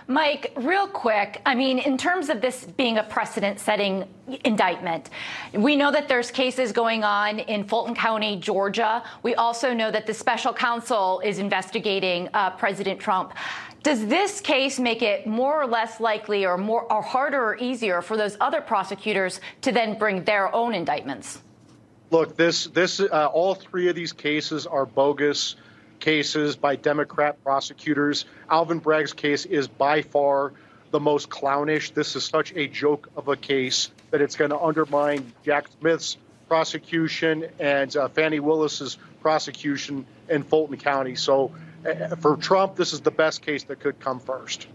Mike, 0.06 0.52
real 0.56 0.86
quick, 0.86 1.40
I 1.46 1.54
mean, 1.54 1.78
in 1.78 1.96
terms 1.96 2.28
of 2.28 2.40
this 2.40 2.64
being 2.64 2.98
a 2.98 3.02
precedent 3.02 3.60
setting 3.60 4.08
indictment, 4.44 5.10
we 5.52 5.76
know 5.76 5.92
that 5.92 6.08
there's 6.08 6.30
cases 6.30 6.72
going 6.72 7.04
on 7.04 7.38
in 7.38 7.64
Fulton 7.64 7.94
County, 7.94 8.36
Georgia. 8.36 9.02
We 9.22 9.34
also 9.34 9.72
know 9.72 9.90
that 9.90 10.06
the 10.06 10.14
special 10.14 10.52
counsel 10.52 11.20
is 11.24 11.38
investigating 11.38 12.28
uh, 12.34 12.50
President 12.50 13.00
Trump. 13.00 13.32
Does 13.82 14.06
this 14.06 14.40
case 14.40 14.78
make 14.78 15.02
it 15.02 15.26
more 15.26 15.60
or 15.60 15.66
less 15.66 15.98
likely 15.98 16.46
or 16.46 16.56
more 16.56 16.90
or 16.92 17.02
harder 17.02 17.42
or 17.42 17.56
easier 17.58 18.00
for 18.00 18.16
those 18.16 18.36
other 18.40 18.60
prosecutors 18.60 19.40
to 19.62 19.72
then 19.72 19.98
bring 19.98 20.22
their 20.24 20.54
own 20.54 20.74
indictments? 20.74 21.40
Look, 22.10 22.36
this 22.36 22.66
this 22.66 23.00
uh, 23.00 23.30
all 23.32 23.54
three 23.54 23.88
of 23.88 23.96
these 23.96 24.12
cases 24.12 24.66
are 24.66 24.86
bogus 24.86 25.56
cases 26.02 26.56
by 26.56 26.76
Democrat 26.76 27.42
prosecutors. 27.42 28.26
Alvin 28.50 28.80
Bragg's 28.80 29.12
case 29.14 29.46
is 29.46 29.68
by 29.68 30.02
far 30.02 30.52
the 30.90 31.00
most 31.00 31.30
clownish. 31.30 31.92
This 31.92 32.16
is 32.16 32.24
such 32.24 32.52
a 32.54 32.66
joke 32.66 33.08
of 33.16 33.28
a 33.28 33.36
case 33.36 33.90
that 34.10 34.20
it's 34.20 34.36
going 34.36 34.50
to 34.50 34.58
undermine 34.58 35.32
Jack 35.44 35.68
Smith's 35.80 36.18
prosecution 36.48 37.46
and 37.58 37.96
uh, 37.96 38.08
Fani 38.08 38.40
Willis's 38.40 38.98
prosecution 39.20 40.04
in 40.28 40.42
Fulton 40.42 40.76
County. 40.76 41.14
So 41.14 41.52
uh, 41.86 42.16
for 42.16 42.36
Trump, 42.36 42.76
this 42.76 42.92
is 42.92 43.00
the 43.00 43.12
best 43.12 43.40
case 43.40 43.62
that 43.64 43.80
could 43.80 43.98
come 44.00 44.18
first. 44.20 44.66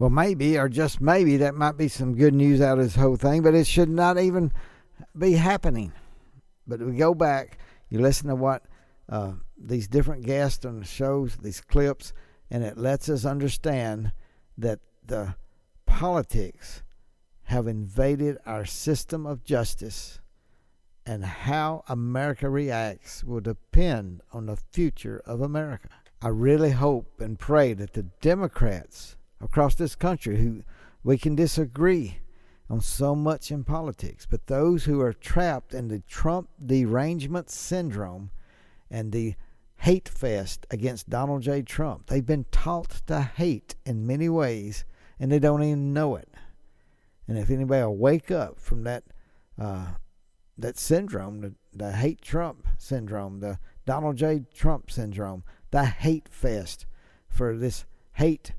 Well, 0.00 0.10
maybe, 0.10 0.58
or 0.58 0.68
just 0.68 1.00
maybe, 1.00 1.36
that 1.38 1.54
might 1.54 1.78
be 1.78 1.86
some 1.86 2.16
good 2.16 2.34
news 2.34 2.60
out 2.60 2.78
of 2.78 2.84
this 2.84 2.96
whole 2.96 3.16
thing, 3.16 3.42
but 3.42 3.54
it 3.54 3.66
should 3.68 3.88
not 3.88 4.18
even 4.18 4.52
be 5.16 5.32
happening. 5.32 5.92
But 6.66 6.80
we 6.80 6.96
go 6.96 7.14
back, 7.14 7.58
you 7.88 8.00
listen 8.00 8.28
to 8.28 8.34
what 8.34 8.64
uh, 9.08 9.32
these 9.56 9.88
different 9.88 10.24
guests 10.24 10.64
on 10.64 10.80
the 10.80 10.84
shows, 10.84 11.36
these 11.36 11.60
clips, 11.60 12.12
and 12.50 12.62
it 12.64 12.78
lets 12.78 13.08
us 13.08 13.24
understand 13.24 14.12
that 14.56 14.80
the 15.04 15.34
politics 15.86 16.82
have 17.44 17.66
invaded 17.66 18.38
our 18.46 18.64
system 18.64 19.26
of 19.26 19.44
justice 19.44 20.20
and 21.06 21.24
how 21.24 21.84
America 21.88 22.48
reacts 22.48 23.22
will 23.22 23.40
depend 23.40 24.22
on 24.32 24.46
the 24.46 24.56
future 24.72 25.22
of 25.26 25.40
America. 25.40 25.88
I 26.22 26.28
really 26.28 26.70
hope 26.70 27.20
and 27.20 27.38
pray 27.38 27.74
that 27.74 27.92
the 27.92 28.04
Democrats 28.22 29.16
across 29.40 29.74
this 29.74 29.94
country 29.94 30.38
who 30.38 30.62
we 31.02 31.18
can 31.18 31.34
disagree 31.34 32.18
on 32.70 32.80
so 32.80 33.14
much 33.14 33.50
in 33.50 33.62
politics, 33.62 34.26
but 34.28 34.46
those 34.46 34.84
who 34.84 35.00
are 35.00 35.12
trapped 35.12 35.74
in 35.74 35.88
the 35.88 36.00
Trump 36.08 36.48
derangement 36.64 37.50
syndrome 37.50 38.30
and 38.94 39.10
the 39.10 39.34
hate 39.78 40.08
fest 40.08 40.66
against 40.70 41.10
Donald 41.10 41.42
J. 41.42 41.62
Trump. 41.62 42.06
They've 42.06 42.24
been 42.24 42.46
taught 42.52 43.02
to 43.08 43.22
hate 43.22 43.74
in 43.84 44.06
many 44.06 44.28
ways, 44.28 44.84
and 45.18 45.32
they 45.32 45.40
don't 45.40 45.64
even 45.64 45.92
know 45.92 46.14
it. 46.14 46.32
And 47.26 47.36
if 47.36 47.50
anybody 47.50 47.82
will 47.82 47.96
wake 47.96 48.30
up 48.30 48.60
from 48.60 48.84
that 48.84 49.02
uh, 49.60 49.86
that 50.56 50.78
syndrome, 50.78 51.40
the, 51.40 51.54
the 51.72 51.90
hate 51.90 52.22
Trump 52.22 52.68
syndrome, 52.78 53.40
the 53.40 53.58
Donald 53.84 54.16
J. 54.16 54.44
Trump 54.54 54.92
syndrome, 54.92 55.42
the 55.72 55.84
hate 55.84 56.28
fest 56.28 56.86
for 57.26 57.56
this 57.56 57.86
hate, 58.12 58.52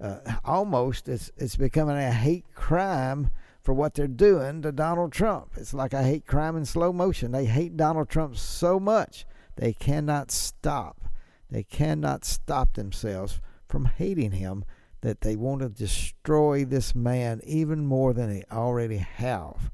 uh, 0.00 0.18
almost 0.44 1.08
it's 1.08 1.32
it's 1.36 1.56
becoming 1.56 1.96
a 1.96 2.12
hate 2.12 2.46
crime 2.54 3.30
for 3.60 3.74
what 3.74 3.94
they're 3.94 4.06
doing 4.06 4.62
to 4.62 4.70
Donald 4.70 5.10
Trump. 5.10 5.50
It's 5.56 5.74
like 5.74 5.92
a 5.92 6.04
hate 6.04 6.26
crime 6.26 6.56
in 6.56 6.64
slow 6.64 6.92
motion. 6.92 7.32
They 7.32 7.46
hate 7.46 7.76
Donald 7.76 8.08
Trump 8.08 8.36
so 8.36 8.78
much 8.78 9.26
they 9.60 9.74
cannot 9.74 10.30
stop. 10.30 11.02
They 11.50 11.64
cannot 11.64 12.24
stop 12.24 12.72
themselves 12.72 13.42
from 13.68 13.84
hating 13.84 14.32
him 14.32 14.64
that 15.02 15.20
they 15.20 15.36
want 15.36 15.60
to 15.60 15.68
destroy 15.68 16.64
this 16.64 16.94
man 16.94 17.42
even 17.44 17.84
more 17.84 18.14
than 18.14 18.30
they 18.30 18.42
already 18.50 18.96
have. 18.96 19.70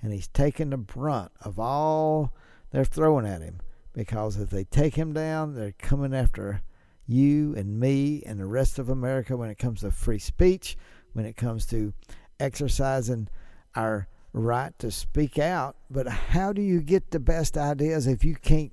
And 0.00 0.12
he's 0.12 0.28
taking 0.28 0.70
the 0.70 0.76
brunt 0.76 1.32
of 1.40 1.58
all 1.58 2.32
they're 2.70 2.84
throwing 2.84 3.26
at 3.26 3.42
him 3.42 3.58
because 3.92 4.36
if 4.36 4.50
they 4.50 4.62
take 4.62 4.94
him 4.94 5.12
down, 5.12 5.54
they're 5.54 5.74
coming 5.76 6.14
after 6.14 6.62
you 7.04 7.52
and 7.56 7.80
me 7.80 8.22
and 8.24 8.38
the 8.38 8.46
rest 8.46 8.78
of 8.78 8.88
America 8.88 9.36
when 9.36 9.50
it 9.50 9.58
comes 9.58 9.80
to 9.80 9.90
free 9.90 10.20
speech, 10.20 10.76
when 11.14 11.26
it 11.26 11.36
comes 11.36 11.66
to 11.66 11.92
exercising 12.38 13.26
our 13.74 14.06
right 14.32 14.78
to 14.78 14.92
speak 14.92 15.36
out. 15.36 15.74
But 15.90 16.06
how 16.06 16.52
do 16.52 16.62
you 16.62 16.80
get 16.80 17.10
the 17.10 17.18
best 17.18 17.58
ideas 17.58 18.06
if 18.06 18.22
you 18.24 18.36
can't 18.36 18.72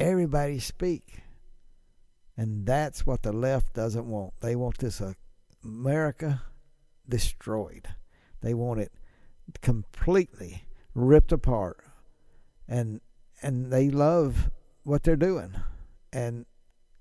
everybody 0.00 0.58
speak? 0.58 1.22
And 2.36 2.66
that's 2.66 3.06
what 3.06 3.22
the 3.22 3.32
left 3.32 3.74
doesn't 3.74 4.06
want. 4.06 4.32
They 4.40 4.56
want 4.56 4.78
this 4.78 5.02
America 5.62 6.42
destroyed. 7.08 7.88
They 8.40 8.54
want 8.54 8.80
it 8.80 8.92
completely 9.60 10.64
ripped 10.94 11.32
apart. 11.32 11.84
And 12.66 13.00
and 13.42 13.70
they 13.70 13.90
love 13.90 14.50
what 14.84 15.02
they're 15.02 15.16
doing. 15.16 15.54
And 16.12 16.46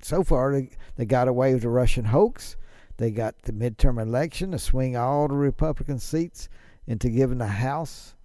so 0.02 0.24
far 0.24 0.52
they, 0.52 0.72
they 0.96 1.06
got 1.06 1.28
away 1.28 1.54
with 1.54 1.64
the 1.64 1.70
Russian 1.70 2.06
hoax. 2.06 2.58
They 2.98 3.12
got 3.12 3.42
the 3.44 3.54
midterm 3.54 4.02
election 4.02 4.52
to 4.52 4.60
swing 4.60 4.98
all 4.98 5.28
the 5.28 5.36
Republican 5.36 6.00
seats 6.00 6.50
into 6.86 7.10
giving 7.10 7.38
the 7.38 7.48
House 7.48 8.16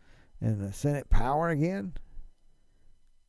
and 0.41 0.61
the 0.61 0.73
Senate 0.73 1.09
power 1.11 1.49
again 1.51 1.95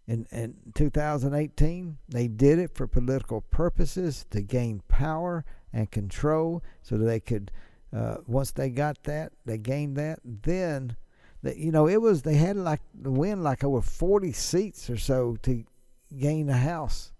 in, 0.07 0.25
in 0.31 0.55
2018. 0.73 1.97
They 2.09 2.27
did 2.27 2.59
it 2.59 2.75
for 2.75 2.87
political 2.87 3.41
purposes 3.41 4.25
to 4.31 4.41
gain 4.41 4.81
power 4.87 5.45
and 5.73 5.89
control 5.89 6.63
so 6.81 6.97
that 6.97 7.05
they 7.05 7.19
could, 7.19 7.51
uh, 7.95 8.17
once 8.27 8.51
they 8.51 8.69
got 8.69 9.03
that, 9.03 9.33
they 9.45 9.57
gained 9.57 9.97
that, 9.97 10.19
then, 10.23 10.95
you 11.43 11.71
know, 11.71 11.87
it 11.87 12.01
was, 12.01 12.21
they 12.21 12.35
had 12.35 12.57
like 12.57 12.81
to 13.03 13.11
win 13.11 13.43
like 13.43 13.63
over 13.63 13.81
40 13.81 14.31
seats 14.31 14.89
or 14.89 14.97
so 14.97 15.37
to 15.43 15.63
gain 16.17 16.47
the 16.47 16.57
House. 16.57 17.11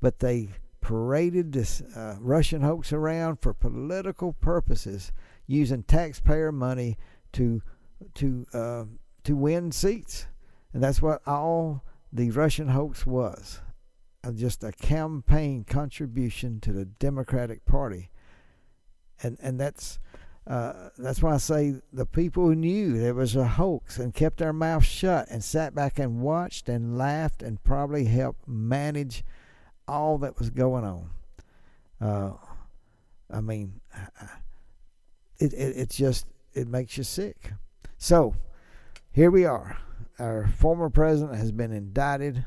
But 0.00 0.18
they 0.18 0.50
paraded 0.86 1.52
this 1.52 1.80
uh, 1.96 2.16
Russian 2.20 2.62
hoax 2.62 2.92
around 2.92 3.40
for 3.40 3.52
political 3.52 4.32
purposes 4.34 5.10
using 5.46 5.82
taxpayer 5.82 6.52
money 6.52 6.96
to 7.32 7.60
to 8.14 8.46
uh, 8.52 8.84
to 9.24 9.34
win 9.34 9.72
seats, 9.72 10.26
and 10.72 10.82
that's 10.82 11.02
what 11.02 11.22
all 11.26 11.82
the 12.16 12.30
Russian 12.30 12.68
hoax 12.68 13.06
was 13.06 13.60
uh, 14.24 14.32
just 14.32 14.64
a 14.64 14.72
campaign 14.72 15.64
contribution 15.64 16.60
to 16.60 16.72
the 16.72 16.86
Democratic 16.86 17.64
Party. 17.64 18.10
And 19.22 19.36
and 19.40 19.60
that's 19.60 19.98
uh, 20.46 20.90
that's 20.96 21.22
why 21.22 21.34
I 21.34 21.38
say 21.38 21.74
the 21.92 22.06
people 22.06 22.46
who 22.46 22.54
knew 22.54 22.98
there 22.98 23.14
was 23.14 23.36
a 23.36 23.46
hoax 23.46 23.98
and 23.98 24.14
kept 24.14 24.38
their 24.38 24.52
mouths 24.52 24.86
shut 24.86 25.26
and 25.30 25.42
sat 25.42 25.74
back 25.74 25.98
and 25.98 26.20
watched 26.20 26.68
and 26.68 26.96
laughed 26.96 27.42
and 27.42 27.62
probably 27.62 28.04
helped 28.04 28.46
manage 28.46 29.24
all 29.88 30.18
that 30.18 30.38
was 30.38 30.50
going 30.50 30.84
on. 30.84 31.10
Uh, 32.00 32.32
I 33.30 33.40
mean, 33.40 33.80
it, 35.38 35.52
it 35.52 35.76
it's 35.76 35.96
just 35.96 36.26
it 36.54 36.68
makes 36.68 36.96
you 36.96 37.04
sick. 37.04 37.52
So 37.98 38.34
here 39.12 39.30
we 39.30 39.44
are 39.44 39.78
our 40.18 40.48
former 40.48 40.90
president 40.90 41.36
has 41.36 41.52
been 41.52 41.72
indicted 41.72 42.44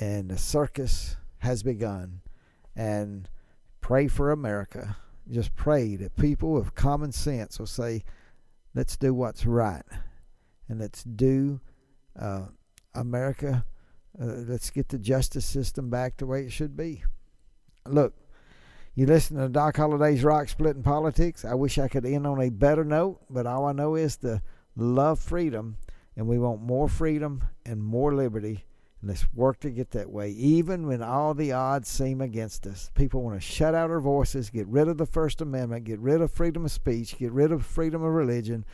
and 0.00 0.30
the 0.30 0.38
circus 0.38 1.16
has 1.38 1.62
begun. 1.62 2.20
And 2.74 3.28
pray 3.80 4.08
for 4.08 4.30
America. 4.30 4.96
Just 5.30 5.54
pray 5.56 5.96
that 5.96 6.16
people 6.16 6.52
with 6.52 6.74
common 6.74 7.12
sense 7.12 7.58
will 7.58 7.66
say, 7.66 8.04
let's 8.74 8.96
do 8.96 9.14
what's 9.14 9.46
right 9.46 9.84
and 10.68 10.80
let's 10.80 11.02
do 11.02 11.60
uh, 12.18 12.46
America, 12.94 13.64
uh, 14.20 14.24
let's 14.24 14.70
get 14.70 14.88
the 14.88 14.98
justice 14.98 15.46
system 15.46 15.90
back 15.90 16.16
the 16.16 16.26
way 16.26 16.42
it 16.42 16.52
should 16.52 16.76
be. 16.76 17.02
Look, 17.86 18.14
you 18.94 19.06
listen 19.06 19.36
to 19.36 19.48
Doc 19.48 19.76
Holliday's 19.76 20.24
Rock 20.24 20.48
Splitting 20.48 20.82
Politics. 20.82 21.44
I 21.44 21.54
wish 21.54 21.78
I 21.78 21.88
could 21.88 22.06
end 22.06 22.26
on 22.26 22.40
a 22.40 22.50
better 22.50 22.84
note, 22.84 23.20
but 23.28 23.46
all 23.46 23.66
I 23.66 23.72
know 23.72 23.94
is 23.94 24.16
to 24.18 24.42
love 24.74 25.18
freedom 25.18 25.76
and 26.16 26.26
we 26.26 26.38
want 26.38 26.62
more 26.62 26.88
freedom 26.88 27.44
and 27.64 27.82
more 27.82 28.14
liberty. 28.14 28.64
And 29.00 29.10
let's 29.10 29.32
work 29.34 29.60
to 29.60 29.70
get 29.70 29.90
that 29.90 30.10
way, 30.10 30.30
even 30.30 30.86
when 30.86 31.02
all 31.02 31.34
the 31.34 31.52
odds 31.52 31.88
seem 31.88 32.20
against 32.20 32.66
us. 32.66 32.90
People 32.94 33.22
want 33.22 33.40
to 33.40 33.46
shut 33.46 33.74
out 33.74 33.90
our 33.90 34.00
voices, 34.00 34.48
get 34.48 34.66
rid 34.68 34.88
of 34.88 34.96
the 34.96 35.06
First 35.06 35.40
Amendment, 35.42 35.84
get 35.84 35.98
rid 35.98 36.22
of 36.22 36.32
freedom 36.32 36.64
of 36.64 36.72
speech, 36.72 37.18
get 37.18 37.32
rid 37.32 37.52
of 37.52 37.66
freedom 37.66 38.02
of 38.02 38.12
religion. 38.12 38.64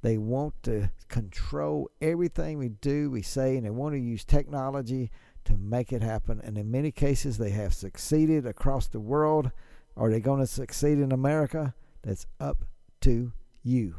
They 0.00 0.16
want 0.16 0.62
to 0.62 0.90
control 1.08 1.90
everything 2.00 2.58
we 2.58 2.68
do, 2.68 3.10
we 3.10 3.22
say, 3.22 3.56
and 3.56 3.66
they 3.66 3.70
want 3.70 3.94
to 3.94 4.00
use 4.00 4.24
technology 4.24 5.10
to 5.44 5.56
make 5.56 5.92
it 5.92 6.02
happen. 6.02 6.40
And 6.42 6.56
in 6.56 6.70
many 6.70 6.92
cases, 6.92 7.36
they 7.36 7.50
have 7.50 7.74
succeeded 7.74 8.46
across 8.46 8.86
the 8.86 9.00
world. 9.00 9.50
Are 9.96 10.10
they 10.10 10.20
going 10.20 10.40
to 10.40 10.46
succeed 10.46 10.98
in 10.98 11.10
America? 11.10 11.74
That's 12.02 12.26
up 12.38 12.64
to 13.00 13.32
you 13.62 13.96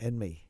and 0.00 0.18
me. 0.18 0.49